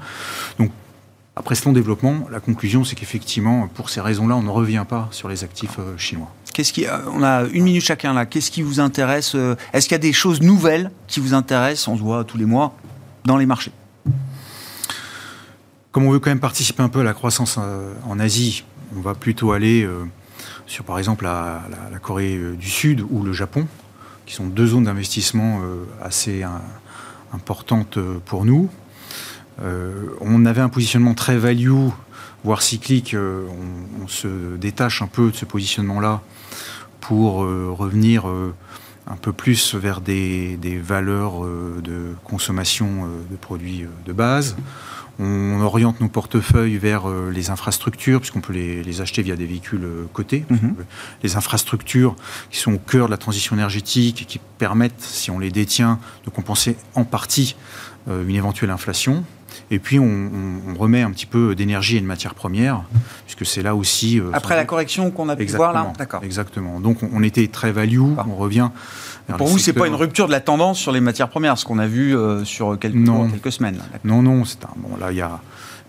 [0.60, 0.72] Donc,
[1.38, 5.08] après ce long développement, la conclusion, c'est qu'effectivement, pour ces raisons-là, on ne revient pas
[5.12, 6.34] sur les actifs euh, chinois.
[6.52, 8.26] Qu'est-ce qui, euh, on a une minute chacun là.
[8.26, 11.90] Qu'est-ce qui vous intéresse euh, Est-ce qu'il y a des choses nouvelles qui vous intéressent
[11.90, 12.76] On se voit tous les mois
[13.26, 13.72] dans les marchés?
[15.98, 18.64] Comme on veut quand même participer un peu à la croissance en Asie,
[18.96, 19.90] on va plutôt aller
[20.68, 21.60] sur, par exemple, la,
[22.04, 23.66] Corée du Sud ou le Japon,
[24.28, 25.60] qui sont deux zones d'investissement
[26.00, 26.46] assez
[27.34, 28.70] importantes pour nous.
[29.64, 31.88] Euh, on avait un positionnement très value,
[32.44, 33.16] voire cyclique.
[33.16, 33.48] Euh,
[34.00, 36.22] on, se détache un peu de ce positionnement-là
[37.02, 38.28] pour euh, revenir
[39.08, 44.56] un peu plus vers des valeurs de consommation de produits de base.
[45.20, 49.88] On oriente nos portefeuilles vers les infrastructures, puisqu'on peut les, les, acheter via des véhicules
[50.14, 50.46] cotés.
[50.50, 50.74] Mm -hmm.
[51.24, 52.16] Les infrastructures
[52.52, 56.00] qui sont au cœur de la transition énergétique et qui permettent, si on les détient,
[56.26, 57.56] de compenser en partie
[58.08, 59.24] une éventuelle inflation.
[59.70, 60.32] Et puis, on,
[60.68, 62.84] on, remet un petit peu d'énergie et de matières premières,
[63.26, 64.20] puisque c'est là aussi.
[64.20, 66.24] Euh, Après la correction qu'on a pu exactement, voir là D'accord.
[66.24, 66.80] Exactement.
[66.80, 68.70] Donc, on, on, était très value, on revient.
[69.38, 71.80] Pour vous, c'est pas une rupture de la tendance sur les matières premières, ce qu'on
[71.80, 73.30] a vu euh, sur quelques, non.
[73.30, 73.82] quelques semaines.
[74.06, 74.46] Non, non.
[74.46, 75.42] C'est un, bon, là, il y a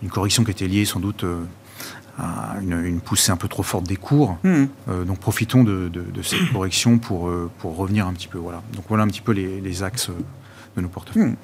[0.02, 1.24] une correction qui était liée sans doute.
[1.24, 1.44] Euh,
[2.20, 4.38] à une, une, poussée un peu trop forte des cours.
[4.42, 4.64] Mmh.
[4.88, 8.38] Euh, donc profitons de, de, de cette correction pour, pour revenir un petit peu.
[8.38, 8.60] Voilà.
[8.74, 10.10] Donc voilà un petit peu les, les axes
[10.76, 11.26] de nos portefeuilles.
[11.26, 11.36] Mmh.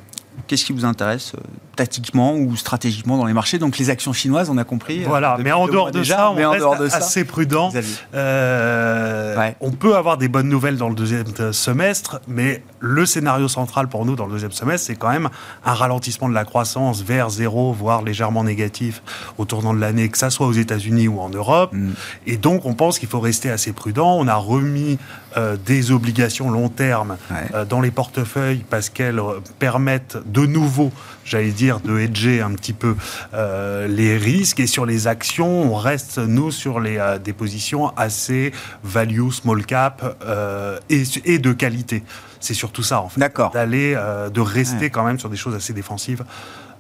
[0.47, 1.41] Qu'est-ce qui vous intéresse euh,
[1.77, 3.59] tactiquement ou stratégiquement dans les marchés?
[3.59, 5.05] Donc les actions chinoises, on a compris.
[5.05, 7.73] Voilà, mais en dehors de déjà, ça, on mais en dehors de ça, assez prudent.
[8.15, 9.57] Euh, ouais.
[9.61, 14.05] On peut avoir des bonnes nouvelles dans le deuxième semestre, mais le scénario central pour
[14.05, 15.29] nous dans le deuxième semestre, c'est quand même
[15.65, 19.03] un ralentissement de la croissance vers zéro, voire légèrement négatif
[19.39, 21.71] au tournant de l'année, que ça soit aux États-Unis ou en Europe.
[21.73, 21.93] Mm.
[22.27, 24.17] Et donc, on pense qu'il faut rester assez prudent.
[24.19, 24.99] On a remis
[25.37, 27.37] euh, des obligations long terme ouais.
[27.55, 29.21] euh, dans les portefeuilles parce qu'elles
[29.59, 30.93] permettent de nouveau,
[31.25, 32.97] j'allais dire, de hedger un petit peu
[33.35, 34.61] euh, les risques.
[34.61, 38.53] Et sur les actions, on reste, nous, sur les, euh, des positions assez
[38.83, 42.03] value, small cap euh, et, et, de qualité.
[42.41, 43.21] C'est surtout ça, en fait.
[43.21, 43.51] D'accord.
[43.53, 44.91] D'aller, euh, de rester ouais.
[44.91, 46.25] quand même sur des choses assez défensives.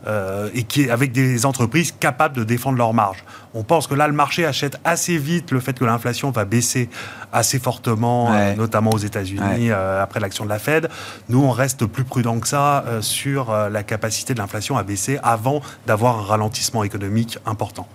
[0.07, 3.24] Euh, et qui est avec des entreprises capables de défendre leurs marges.
[3.55, 6.90] On pense que là, le marché achète assez vite le fait que l'inflation va baisser
[7.32, 8.52] assez fortement, ouais.
[8.52, 9.70] euh, notamment aux États-Unis ouais.
[9.70, 10.90] euh, après l'action de la Fed.
[11.30, 15.62] Nous, on reste plus prudent que ça sur la capacité de l'inflation à baisser avant
[15.86, 17.88] d'avoir un ralentissement économique important.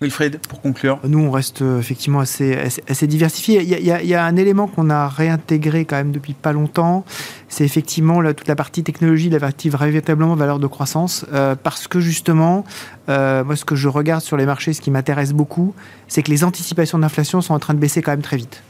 [0.00, 0.98] Wilfried, pour conclure.
[1.04, 3.62] Nous, on reste euh, effectivement assez, assez, diversifié.
[3.62, 7.04] Il y, a, un élément qu'on a réintégré quand même depuis pas longtemps,
[7.48, 12.00] c'est effectivement toute la partie technologie, la partie véritablement valeur de croissance, euh, parce que
[12.00, 12.64] justement,
[13.08, 15.74] euh, moi, ce que je regarde sur les marchés, ce qui m'intéresse beaucoup,
[16.08, 18.62] c'est que les anticipations d'inflation sont en train de baisser quand même très vite.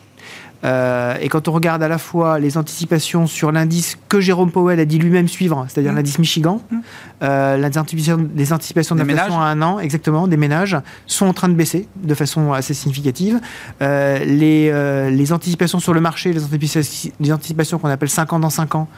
[0.64, 4.80] Euh, et quand on regarde à la fois les anticipations sur l'indice que Jérôme Powell
[4.80, 5.96] a dit lui-même suivre, c'est-à-dire mmh.
[5.96, 6.76] l'indice Michigan, mmh.
[7.22, 11.48] euh, les anticipations, les anticipations d'inflation à un an, exactement, des ménages, sont en train
[11.48, 13.40] de baisser de façon assez significative.
[13.82, 18.50] Euh, les, euh, les, anticipations sur le marché, les anticipations, qu'on appelle 5 ans dans
[18.50, 18.88] 5 ans,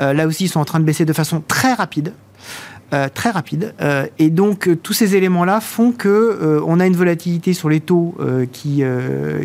[0.00, 2.12] euh, là aussi sont en train de baisser de façon très rapide.
[2.94, 3.74] Euh, très rapide.
[3.80, 7.68] Euh, et donc, euh, tous ces éléments-là font que euh, on a une volatilité sur
[7.68, 8.14] les taux
[8.52, 8.84] qui,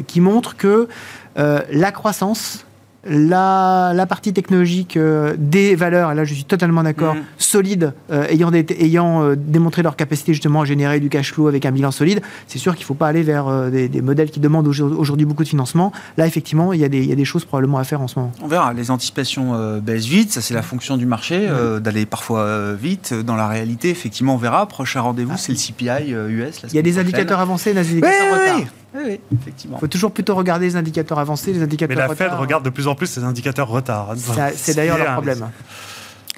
[0.06, 0.88] qui montre que
[1.36, 2.66] la croissance
[3.04, 7.22] la, la partie technologique euh, des valeurs, et là je suis totalement d'accord, Mhm.
[7.40, 11.48] solides, euh, ayant, des- ayant euh, démontré leur capacité justement à générer du cash flow
[11.48, 14.02] avec un bilan solide, c'est sûr qu'il ne faut pas aller vers euh, des, des
[14.04, 15.92] modèles qui demandent aujourd- aujourd'hui beaucoup de financement.
[16.18, 18.08] Là, effectivement, il y, a des, il y a des choses probablement à faire en
[18.08, 18.32] ce moment.
[18.40, 22.06] On verra, les anticipations euh, baissent vite, ça c'est la fonction du marché, euh, d'aller
[22.06, 23.16] parfois euh, vite.
[23.16, 24.68] Dans la réalité, effectivement, on verra.
[24.68, 26.62] Prochain rendez-vous, c'est le CPI euh, US.
[26.70, 28.58] Il y a des indicateurs avancés, des Oui, indicateurs retard.
[28.58, 29.78] oui, oui, oui, effectivement.
[29.78, 32.70] Il faut toujours plutôt regarder les indicateurs avancés, les indicateurs Mais la Fed regarde de
[32.70, 34.14] plus en plus ces indicateurs retard.
[34.56, 35.50] C'est d'ailleurs leur problème.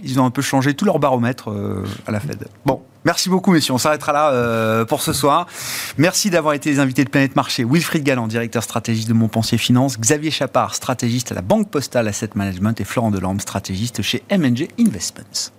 [0.01, 2.47] Ils ont un peu changé tout leur baromètre euh, à la Fed.
[2.65, 3.73] Bon, merci beaucoup, messieurs.
[3.73, 5.47] On s'arrêtera là euh, pour ce soir.
[5.97, 7.63] Merci d'avoir été les invités de Planète Marché.
[7.63, 9.99] Wilfried Galland, directeur stratégiste de Montpensier Finance.
[9.99, 12.81] Xavier Chapard, stratégiste à la Banque Postale Asset Management.
[12.81, 15.51] Et Florent Delorme, stratégiste chez MNG Investments.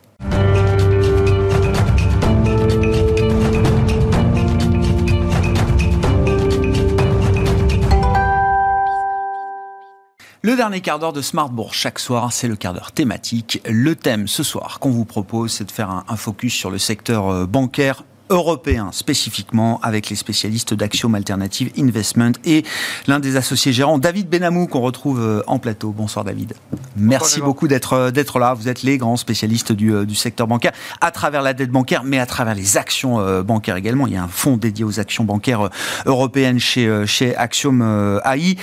[10.45, 13.63] Le dernier quart d'heure de Smart Bourse chaque soir, c'est le quart d'heure thématique.
[13.67, 16.77] Le thème ce soir qu'on vous propose, c'est de faire un, un focus sur le
[16.77, 22.63] secteur euh, bancaire européen spécifiquement avec les spécialistes d'Axiom Alternative Investment et
[23.07, 25.93] l'un des associés gérants David Benamou qu'on retrouve euh, en plateau.
[25.93, 26.53] Bonsoir David.
[26.95, 28.53] Merci beaucoup d'être euh, d'être là.
[28.53, 32.19] Vous êtes les grands spécialistes du, du secteur bancaire à travers la dette bancaire mais
[32.19, 34.07] à travers les actions bancaires également.
[34.07, 35.71] Il y a un fonds dédié aux actions bancaires
[36.05, 38.57] européennes chez chez Axiom AI.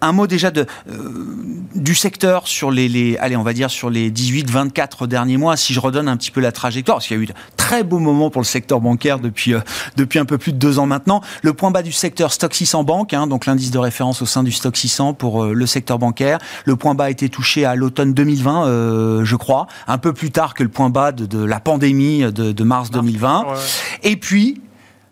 [0.00, 1.26] Un mot déjà de, euh,
[1.74, 5.72] du secteur sur les, les, allez, on va dire sur les 18-24 derniers mois, si
[5.72, 7.98] je redonne un petit peu la trajectoire, parce qu'il y a eu de très beaux
[7.98, 9.60] moments pour le secteur bancaire depuis, euh,
[9.96, 11.20] depuis un peu plus de deux ans maintenant.
[11.42, 14.42] Le point bas du secteur Stock 600 Banque, hein, donc l'indice de référence au sein
[14.42, 16.38] du Stock 600 pour euh, le secteur bancaire.
[16.64, 20.30] Le point bas a été touché à l'automne 2020, euh, je crois, un peu plus
[20.30, 23.44] tard que le point bas de, de la pandémie de, de mars 2020.
[23.44, 23.54] Ouais.
[24.02, 24.60] Et puis,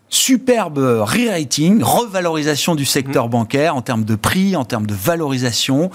[0.09, 3.31] superbe re-rating, revalorisation du secteur Mmh.
[3.31, 5.89] bancaire en termes de prix, en termes de valorisation,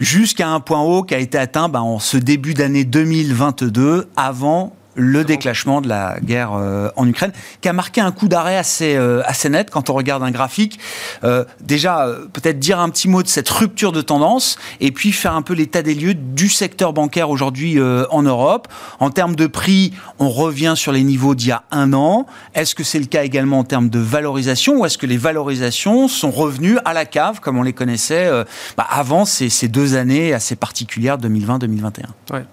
[0.00, 4.74] jusqu'à un point haut qui a été atteint ben, en ce début d'année 2022, avant
[4.96, 8.96] le déclenchement de la guerre euh, en Ukraine, qui a marqué un coup d'arrêt assez,
[8.96, 10.78] euh, assez net quand on regarde un graphique.
[11.24, 15.12] Euh, déjà, euh, peut-être dire un petit mot de cette rupture de tendance, et puis
[15.12, 18.68] faire un peu l'état des lieux du secteur bancaire aujourd'hui euh, en Europe.
[19.00, 22.26] En termes de prix, on revient sur les niveaux d'il y a un an.
[22.54, 26.08] Est-ce que c'est le cas également en termes de valorisation, ou est-ce que les valorisations
[26.08, 28.44] sont revenues à la cave, comme on les connaissait euh,
[28.76, 32.44] bah, avant ces, ces deux années assez particulières, 2020-2021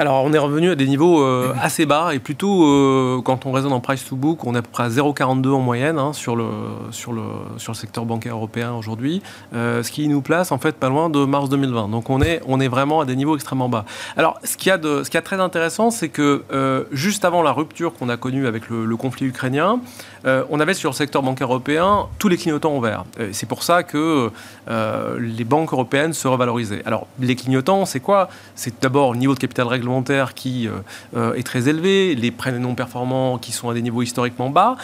[0.00, 3.52] Alors, on est revenu à des niveaux euh, assez bas et plutôt, euh, quand on
[3.52, 6.14] raisonne en price to book, on est à peu près à 0,42 en moyenne hein,
[6.14, 6.46] sur, le,
[6.90, 9.20] sur, secteur bancaire européen aujourd'hui,
[9.54, 11.88] euh, ce qui nous place en fait pas loin de mars 2020.
[11.88, 13.84] Donc, on est, on est vraiment à des niveaux extrêmement bas.
[14.16, 16.44] Alors, ce qu'il y a a de très intéressant, c'est que
[16.92, 19.80] juste avant la rupture qu'on a connue avec le conflit ukrainien,
[20.24, 23.04] euh, on avait sur le secteur bancaire européen tous les clignotants au vert.
[23.32, 24.30] C'est pour ça que
[24.68, 26.82] euh, les banques européennes se revalorisaient.
[26.84, 28.28] Alors, les clignotants, c'est quoi?
[28.54, 30.68] C'est d'abord le niveau de capital réglementaire qui
[31.16, 34.76] euh, est très élevé, les prêts non performants qui sont à des niveaux historiquement bas,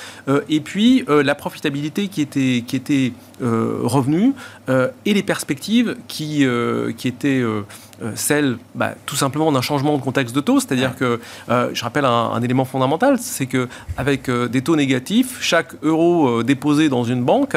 [0.49, 4.32] et puis la profitabilité qui était, qui était revenue
[4.68, 6.47] et les perspectives qui,
[6.97, 7.43] qui étaient
[8.03, 10.61] euh, celles bah, tout simplement d'un changement de contexte de taux.
[10.61, 14.77] C'est-à-dire que, euh, je rappelle un, un élément fondamental, c'est que avec euh, des taux
[14.77, 17.57] négatifs, chaque euro euh, déposé dans une banque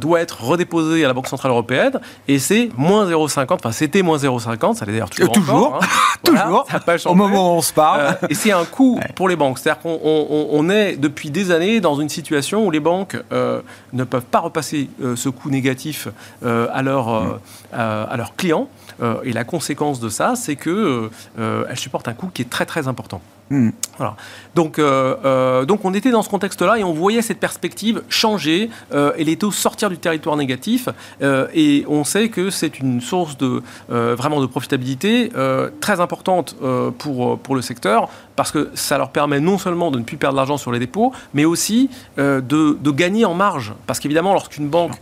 [0.00, 4.16] doit être redéposé à la Banque Centrale Européenne et c'est moins 0,50, enfin c'était moins
[4.18, 5.32] 0,50, ça l'est d'ailleurs toujours.
[5.32, 5.66] Toujours.
[5.66, 5.86] encore, hein.
[6.26, 6.66] Voilà, Toujours.
[6.70, 8.16] ça pas Au moment où on se parle.
[8.28, 9.58] Et c'est un coût pour les banques.
[9.58, 13.16] C'est-à-dire qu'on on- est depuis des années dans une situation où les banques
[13.92, 16.08] ne peuvent pas repasser ce coût négatif
[16.42, 16.66] à, euh,
[17.72, 18.68] à, à leurs clients.
[19.02, 22.42] Euh, et la conséquence de ça, c'est que euh, euh, elles supportent un coût qui
[22.42, 23.20] est très très important.
[23.50, 23.70] Hmm.
[23.96, 24.16] Voilà.
[24.54, 28.70] Donc, euh, euh, donc on était dans ce contexte-là et on voyait cette perspective changer
[28.92, 30.88] euh, et les taux sortir du territoire négatif.
[31.54, 35.30] Et on sait que c'est une source de, vraiment de profitabilité
[35.80, 36.56] très importante
[36.98, 40.36] pour, pour le secteur parce que ça leur permet non seulement de ne plus perdre
[40.36, 41.88] l'argent sur les dépôts, mais aussi
[42.18, 43.72] de, de gagner en marge.
[43.86, 45.00] Parce qu'évidemment, lorsqu'une banque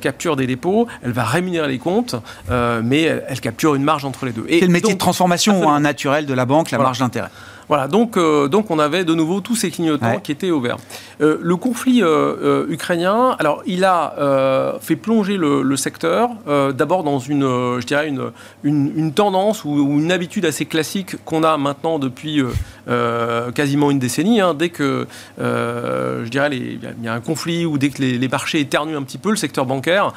[0.00, 2.16] capture des dépôts, elle va rémunérer les comptes,
[2.50, 4.46] mais elle, elle capture une marge entre les deux.
[4.48, 6.88] C'est le métier donc- de transformation hein, naturel de la banque, la Voilà.
[6.88, 7.30] marge d'intérêt.
[7.68, 10.20] Voilà, donc, euh, donc on avait de nouveau tous ces clignotants Ouais.
[10.22, 10.76] qui étaient au vert.
[11.20, 16.30] Euh, le conflit euh, euh, ukrainien, alors il a fait plonger le, le secteur,
[16.74, 17.42] d'abord dans une,
[17.80, 18.30] je dirais une,
[18.62, 22.42] une, une tendance ou, ou une habitude assez classique qu'on a maintenant depuis
[22.88, 24.40] euh, quasiment une décennie.
[24.40, 24.54] Hein.
[24.54, 25.06] dès que,
[25.38, 29.18] je dirais, il y a un conflit ou dès que les, marchés éternuent un petit
[29.18, 30.12] peu, le secteur bancaire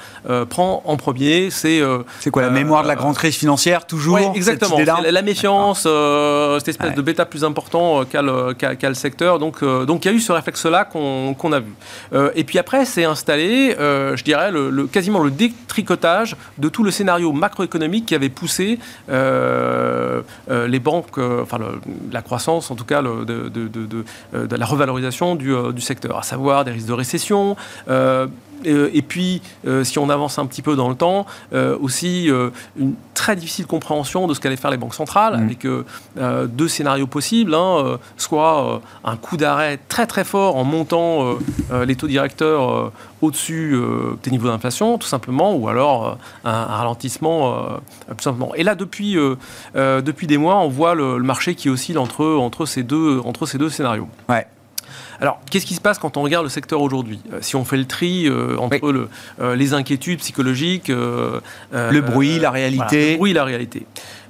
[0.49, 1.49] prend en premier.
[1.51, 1.82] C'est
[2.20, 4.78] c'est quoi la mémoire de la grande crise financière toujours Exactement.
[4.78, 5.88] La, méfiance,
[6.57, 9.39] cette espèce de bêta plus important qu'a le, secteur.
[9.39, 11.74] Donc, donc il y a eu ce réflexe-là qu'on a vu.
[12.36, 17.32] et puis après, c'est installé, je dirais, le, quasiment le détricotage de tout le scénario
[17.32, 21.59] macroéconomique qui avait poussé euh, euh, les banques, euh, enfin
[22.11, 26.72] la croissance en tout cas de, de, la revalorisation du, du, secteur, à savoir des
[26.72, 27.55] risques de récession,
[27.88, 28.28] euh,
[28.66, 32.30] et puis, euh, si on avance un petit peu dans le temps, euh, aussi
[32.78, 35.43] une très difficile compréhension de ce qu'allaient faire les banques centrales, mmh.
[35.43, 35.68] avec
[36.51, 41.38] deux scénarios possibles, hein, soit un coup d'arrêt très très fort en montant
[41.86, 42.91] les taux directeurs
[43.22, 43.80] au-dessus
[44.24, 47.80] des niveaux d'inflation, tout simplement, ou alors un, ralentissement,
[48.10, 48.53] tout simplement.
[48.55, 49.18] Et là, depuis,
[49.76, 53.58] depuis des mois, on voit le, marché qui oscille entre, entre, ces, deux, entre ces
[53.58, 54.08] deux scénarios.
[54.30, 54.45] Ouais.
[55.20, 57.20] Alors, qu'est-ce qui se passe quand on regarde le secteur aujourd'hui?
[57.34, 59.09] Euh, Si on fait le tri euh, entre le,
[59.41, 61.41] euh, les inquiétudes psychologiques, le
[62.01, 63.11] bruit, la réalité.
[63.11, 63.86] le bruit, la réalité.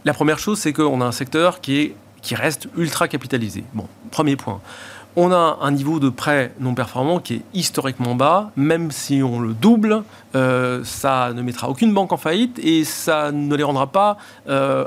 [0.05, 3.63] La première chose, c'est qu'on a un secteur qui, est, qui reste ultra capitalisé.
[3.73, 4.61] Bon, premier point.
[5.19, 8.51] On a un niveau de prêt non performant qui est historiquement bas.
[8.55, 13.55] Même si on le double, ça ne mettra aucune banque en faillite et ça ne
[13.55, 14.17] les rendra pas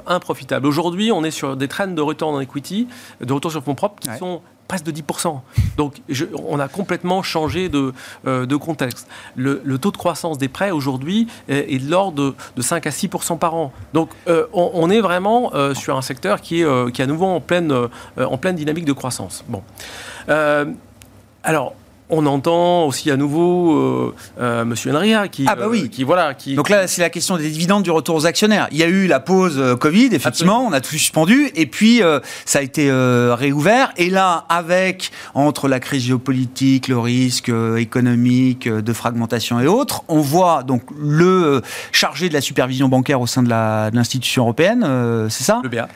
[0.06, 0.68] improfitables.
[0.68, 2.86] Aujourd'hui, on est sur des trends de retour en equity,
[3.20, 4.40] de retour sur fonds propres qui sont
[4.70, 5.40] presque de 10%.
[5.76, 6.00] Donc
[6.46, 7.92] on a complètement changé de,
[8.24, 9.08] euh, de contexte.
[9.34, 13.56] Le, taux de croissance des prêts aujourd'hui est, de l'ordre de, 5 à 6% par
[13.56, 13.72] an.
[13.94, 17.40] Donc euh, on, est vraiment euh, sur un secteur qui est, qui à nouveau en
[17.40, 17.74] pleine,
[18.16, 19.44] en pleine dynamique de croissance.
[19.48, 19.64] Bon.
[21.42, 21.74] alors,
[22.10, 25.82] on entend aussi à nouveau euh, euh, Monsieur Enria qui, ah bah oui.
[25.84, 26.54] Euh, qui voilà, qui.
[26.54, 28.68] Donc là, c'est la question des dividendes du retour aux actionnaires.
[28.72, 32.02] Il y a eu la pause Covid, effectivement, on a tout suspendu, et puis
[32.44, 33.92] ça a été réouvert.
[33.96, 40.20] Et là, avec entre la crise géopolitique, le risque économique de fragmentation et autres, on
[40.20, 44.86] voit donc le chargé de la supervision bancaire au sein de l'institution européenne,
[45.28, 45.60] c'est ça?
[45.62, 45.88] Le BA.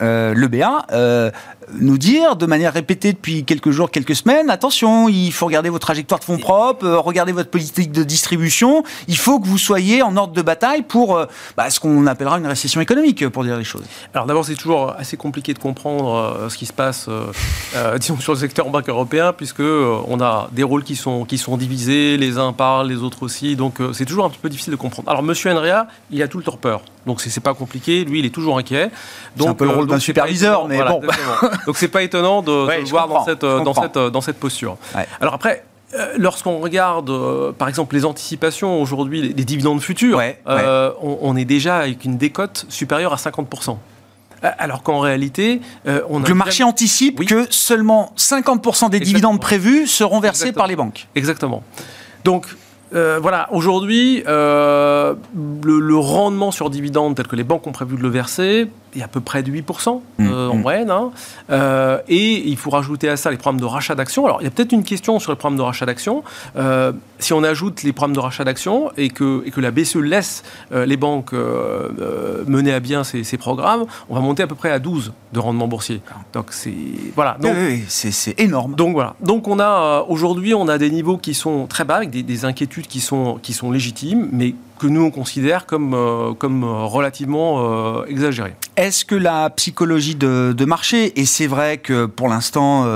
[0.00, 1.32] le BA,
[1.78, 5.78] nous dire de manière répétée depuis quelques jours, quelques semaines, attention, il faut regarder vos
[5.78, 10.02] trajectoires de fonds propres, euh, regarder votre politique de distribution, il faut que vous soyez
[10.02, 13.56] en ordre de bataille pour euh, bah, ce qu'on appellera une récession économique, pour dire
[13.56, 13.84] les choses.
[14.14, 17.08] Alors d'abord, c'est toujours assez compliqué de comprendre euh, ce qui se passe
[17.98, 21.56] disons, sur le secteur banque européen, puisque on a des rôles qui sont, qui sont
[21.56, 24.76] divisés, les uns parlent, les autres aussi, donc c'est toujours un petit peu difficile de
[24.76, 25.08] comprendre.
[25.08, 28.34] Alors Monsieur Enria, il a tout le torpeur, donc c'est pas compliqué, lui il est
[28.34, 28.90] toujours inquiet.
[29.38, 31.02] C'est un peu le rôle d'un superviseur, mais bon.
[31.66, 34.76] Donc c'est pas étonnant de, le voir dans cette, dans, cette, dans cette posture.
[35.20, 40.92] Alors après, euh, lorsqu'on regarde, euh, par exemple, les anticipations aujourd'hui, les, dividendes futurs, euh,
[41.02, 43.76] On, est déjà avec une décote supérieure à 50%.
[44.42, 45.60] Alors qu'en réalité,
[46.08, 50.76] on a le marché anticipe que seulement 50% des dividendes prévus seront versés par les
[50.76, 51.08] banques.
[51.14, 51.62] Exactement.
[52.24, 52.46] Donc,
[52.92, 55.16] voilà, aujourd'hui, le,
[55.62, 59.08] le, rendement sur dividendes tel que les banques ont prévu de le verser est à
[59.08, 60.60] peu près de 8% mmh, euh, en mmh.
[60.60, 60.90] moyenne.
[60.90, 61.10] Hein.
[61.50, 64.24] Euh, et il faut rajouter à ça les programmes de rachat d'actions.
[64.24, 66.22] Alors, il y a peut-être une question sur les programmes de rachat d'actions.
[66.56, 69.96] Euh, si on ajoute les programmes de rachat d'actions et que, et que la BCE
[69.96, 74.78] laisse les banques mener à bien ces, programmes, on va monter à peu près à
[74.78, 76.00] 12 de rendement boursier.
[76.32, 76.74] Donc, c'est
[77.14, 77.36] voilà.
[77.40, 77.54] Donc,
[77.88, 78.74] c'est énorme.
[78.74, 79.14] Donc, voilà.
[79.20, 82.44] Donc, on a aujourd'hui, on a des niveaux qui sont très bas, avec des, des
[82.44, 86.86] inquiétudes qui sont, qui sont légitimes, mais que nous on considère comme, euh, comme euh,
[86.86, 88.54] relativement euh, exagéré.
[88.76, 92.86] Est-ce que la psychologie de, marché, et c'est vrai que pour l'instant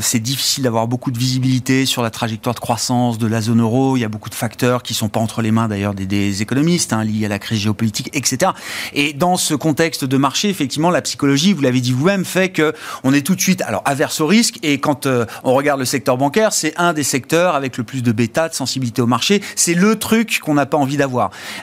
[0.00, 3.96] c'est difficile d'avoir beaucoup de visibilité sur la trajectoire de croissance de la zone euro,
[3.96, 6.92] il y a beaucoup de facteurs qui sont pas entre les mains d'ailleurs des, économistes,
[6.92, 8.52] hein, liés à la crise géopolitique, etc.
[8.94, 12.72] Et dans ce contexte de marché, effectivement, la psychologie, vous l'avez dit vous-même, fait que
[13.04, 15.06] on est tout de suite alors averse au risque, et quand
[15.44, 18.54] on regarde le secteur bancaire, c'est un des secteurs avec le plus de bêta, de
[18.54, 21.11] sensibilité au marché, c'est le truc qu'on n'a pas envie d'avoir.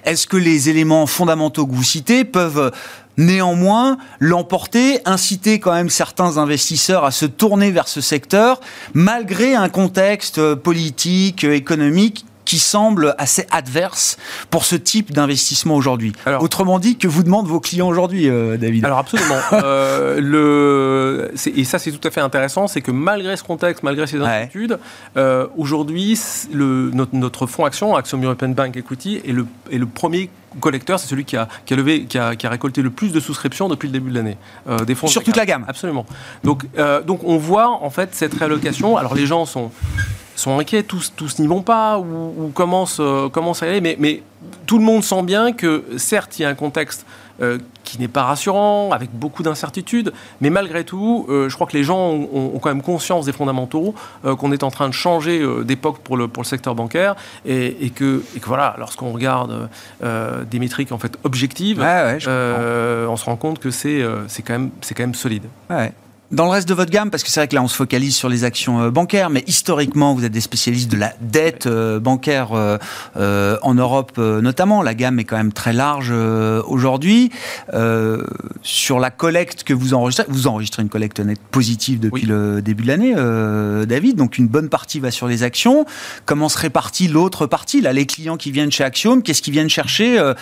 [0.04, 2.72] Est-ce que les éléments fondamentaux que vous citez peuvent
[3.18, 8.62] néanmoins l'emporter, inciter quand même certains investisseurs à se tourner vers ce secteur,
[8.94, 14.18] malgré un contexte politique, économique qui semble assez adverse
[14.50, 16.14] pour ce type d'investissement aujourd'hui.
[16.40, 18.86] Autrement dit, que vous demandent vos clients aujourd'hui, euh, David?
[18.86, 19.36] Alors absolument.
[19.54, 24.08] euh, le, et ça, c'est tout à fait intéressant, c'est que malgré ce contexte, malgré
[24.08, 24.80] ces inquiétudes,
[25.16, 26.20] euh, aujourd'hui,
[26.52, 31.08] notre, notre, fonds action, Action European Bank Equity, est le, est le premier collecteur, c'est
[31.08, 33.70] celui qui a, qui a levé, qui a, qui a, récolté le plus de souscriptions
[33.70, 34.38] depuis le début de l'année.
[34.68, 35.66] Euh, des fonds sur toute la gamme.
[35.68, 36.08] Absolument.
[36.44, 36.66] Donc,
[37.06, 38.98] donc on voit en fait cette réallocation.
[38.98, 39.70] Alors les gens sont
[40.40, 43.82] sont inquiets, tous, tous n'y vont pas ou, ou commencent, commencent à y aller.
[43.82, 44.24] Mais, mais
[44.66, 47.06] tout le monde sent bien que, certes, il y a un contexte
[47.42, 51.76] euh, qui n'est pas rassurant, avec beaucoup d'incertitudes, mais malgré tout, euh, je crois que
[51.76, 55.42] les gens ont, quand même conscience des fondamentaux, euh, qu'on est en train de changer
[55.64, 57.16] d'époque pour le, pour le secteur bancaire,
[57.46, 59.70] et, que, et que, voilà, lorsqu'on regarde
[60.02, 64.04] des métriques en fait objectives, on se rend compte que c'est
[64.46, 65.46] quand, même, quand même solide.
[65.70, 65.94] Ouais.
[66.32, 68.16] Dans le reste de votre gamme, parce que c'est vrai que là on se focalise
[68.16, 72.00] sur les actions euh, bancaires, mais historiquement vous êtes des spécialistes de la dette euh,
[72.00, 74.84] bancaire euh, en Europe notamment.
[74.84, 77.32] La gamme est quand même très large aujourd'hui.
[78.62, 82.84] sur la collecte que vous enregistrez, vous enregistrez une collecte nette positive depuis le début
[82.84, 84.16] de l'année, David.
[84.16, 85.86] Donc une bonne partie va sur les actions.
[86.26, 87.82] Comment se répartit l'autre partie?
[87.82, 90.34] Là, les clients qui viennent chez Axiom, qu'est-ce qu'ils viennent chercher?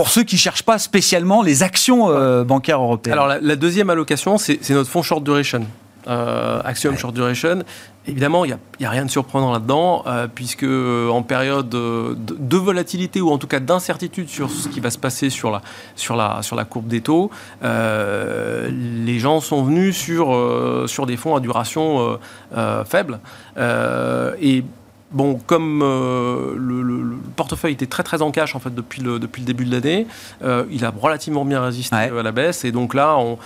[0.00, 3.90] Pour ceux qui ne cherchent pas spécialement les actions euh, bancaires européennes Alors la, deuxième
[3.90, 5.66] allocation, c'est notre fonds short duration.
[6.08, 7.58] Euh, Axiom Short Duration.
[8.06, 13.28] Évidemment, il n'y a, rien de surprenant là-dedans, euh, puisque en période de, volatilité ou
[13.30, 15.60] en tout cas d'incertitude sur ce qui va se passer sur la,
[15.96, 17.30] sur la, sur la courbe des taux,
[17.62, 20.34] les gens sont venus sur,
[20.86, 22.18] sur des fonds à duration
[22.86, 23.20] faible.
[23.58, 24.64] et
[25.12, 29.42] Bon, comme euh, le, portefeuille était très très en cash en fait depuis le, depuis
[29.42, 30.06] le début de l'année,
[30.42, 32.64] euh, il a relativement bien résisté à la baisse.
[32.64, 33.36] Et donc là on,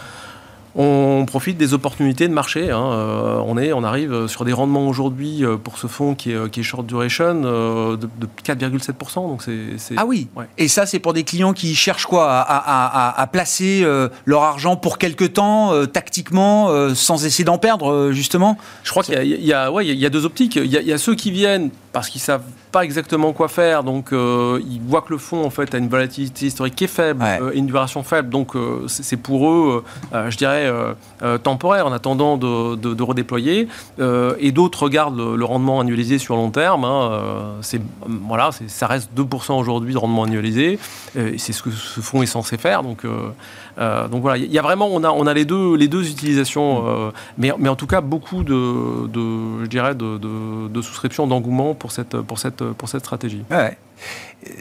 [0.76, 2.70] on profite des opportunités de marché.
[2.70, 2.90] Hein.
[2.92, 6.50] Euh, on, est, on arrive sur des rendements aujourd'hui euh, pour ce fonds qui est,
[6.50, 8.08] qui est short duration euh, de,
[8.44, 9.14] 4,7%.
[9.14, 12.44] Donc c'est, Ah oui Et ça, c'est pour des clients qui cherchent quoi?
[12.46, 13.84] À, placer
[14.24, 18.58] leur argent pour quelque temps, tactiquement, sans essayer d'en perdre, justement?
[18.82, 20.56] Je crois qu'il y a, ouais, il y a deux optiques.
[20.56, 22.44] Il y, il y a ceux qui viennent parce qu'ils savent
[22.74, 25.86] pas exactement quoi faire, donc euh, ils voient que le fonds en fait a une
[25.86, 29.84] volatilité historique qui est faible euh, et une duration faible, donc euh, c'est pour eux,
[30.12, 30.68] je dirais,
[31.44, 33.68] temporaire en attendant de, redéployer.
[34.40, 36.84] et d'autres regardent le, rendement annualisé sur long terme.
[36.84, 40.80] Hein, c'est voilà, ça reste 2% aujourd'hui de rendement annualisé.
[41.14, 43.02] c'est ce que ce fonds est censé faire, donc
[43.78, 46.08] euh, donc voilà, il y a vraiment, on a, on a les deux, les deux
[46.08, 50.18] utilisations, euh, mais, mais en tout cas beaucoup de, de je dirais, de,
[50.68, 53.42] de, souscriptions, d'engouement pour cette, pour cette, pour cette stratégie.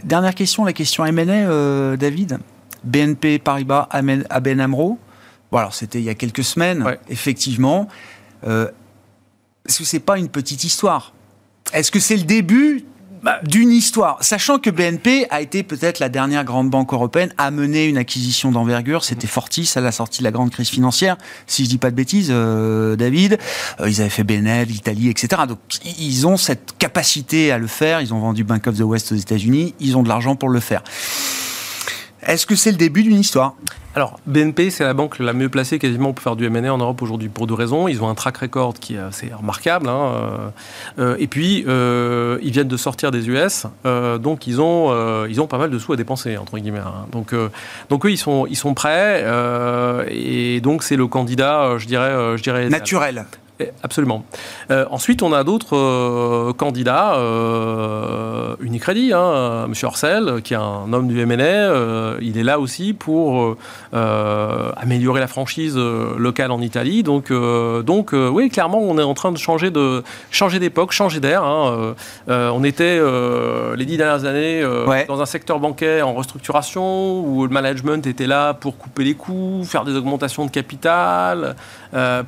[0.04, 2.40] Dernière question, la question M&A, euh, David.
[2.84, 5.00] BNP Paribas, ABN AMRO.
[5.52, 7.88] Bon, alors c'était il y a quelques semaines, effectivement.
[8.46, 11.14] Est-ce que c'est pas une petite histoire?
[11.72, 12.84] Est-ce que c'est le début
[13.24, 14.18] bah, d'une histoire.
[14.22, 18.52] Sachant que BNP a été peut-être la dernière grande banque européenne à mener une acquisition
[18.52, 19.06] d'envergure.
[19.06, 21.18] C'était Fortis à la sortie de la grande crise financière,
[21.48, 23.38] si je dis pas de bêtises, euh, David.
[23.80, 25.44] Euh, ils avaient fait BNL, l'Italie, etc.
[25.48, 25.60] Donc
[25.98, 28.02] ils ont cette capacité à le faire.
[28.02, 29.74] Ils ont vendu Bank of the West aux États-Unis.
[29.80, 30.84] Ils ont de l'argent pour le faire.
[32.24, 33.56] Est-ce que c'est le début d'une histoire?
[33.96, 37.02] Alors, BNP, c'est la banque la mieux placée quasiment pour faire du M&A en Europe
[37.04, 37.88] aujourd'hui pour deux raisons.
[37.88, 39.88] Ils ont un track record qui est assez remarquable.
[39.88, 40.38] Hein, euh,
[41.00, 43.68] euh, et puis, euh, ils viennent de sortir des US.
[43.84, 46.80] donc, ils ont, ils ont pas mal de sous à dépenser, entre guillemets.
[46.80, 47.06] Hein.
[47.12, 47.36] Donc,
[47.90, 49.24] donc eux, ils sont, ils sont prêts.
[50.10, 52.38] et donc, c'est le candidat, je dirais...
[52.38, 53.26] je dirais Naturel.
[53.64, 54.26] Eh, absolument.
[54.72, 59.74] Euh, ensuite, on a d'autres euh, candidats, euh, Unicredit, hein, M.
[59.84, 63.56] Orcel, qui est un homme du MNA, euh, il est là aussi pour
[63.94, 67.04] améliorer la franchise locale en Italie.
[67.04, 71.44] Donc, donc oui, clairement, on est en train de changer de changer d'époque, changer d'air.
[71.44, 71.96] Hein.
[72.28, 73.00] on était
[73.76, 74.64] les dix dernières années
[75.08, 79.64] dans un secteur bancaire en restructuration où le management était là pour couper les coûts,
[79.66, 81.56] faire des augmentations de capital,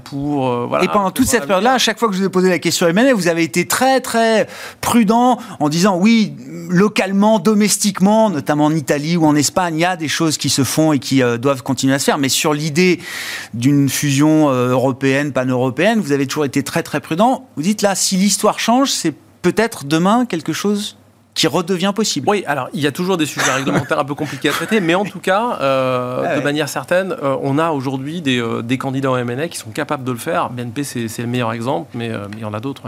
[0.04, 2.88] pour voilà toute cette période-là, à chaque fois que je vous ai posé la question
[2.88, 4.48] M&A, vous avez été très très
[4.82, 6.34] prudent en disant oui,
[6.70, 10.64] localement, domestiquement, notamment en Italie ou en Espagne, il y a des choses qui se
[10.64, 12.18] font et qui euh, doivent continuer à se faire.
[12.18, 13.00] Mais sur l'idée
[13.54, 17.48] d'une fusion euh, européenne, pan-européenne, vous avez toujours été très très prudent.
[17.56, 20.98] Vous dites là, si l'histoire change, c'est peut-être demain quelque chose
[21.36, 22.28] qui redevient possible.
[22.30, 24.96] Oui, alors il y a toujours des sujets réglementaires un peu compliqués à traiter, mais
[24.96, 29.12] en tout cas, euh, de manière certaine, euh, on a aujourd'hui des, euh, des, candidats
[29.12, 30.50] en MNA qui sont capables de le faire.
[30.50, 32.84] BNP, c'est le meilleur exemple, mais, il y en a d'autres.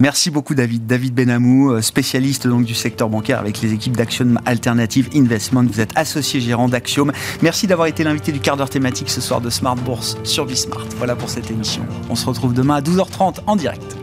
[0.00, 0.86] Merci beaucoup David.
[0.86, 5.64] David Benamou, spécialiste donc du secteur bancaire avec les équipes d'Axiom Alternative Investment.
[5.70, 7.12] Vous êtes associé gérant d'Axiom.
[7.42, 10.86] Merci d'avoir été l'invité du quart d'heure thématique ce soir de Smart Bourse sur Bismart.
[10.96, 11.86] Voilà pour cette émission.
[12.08, 13.96] On se retrouve demain à 12h30 en direct.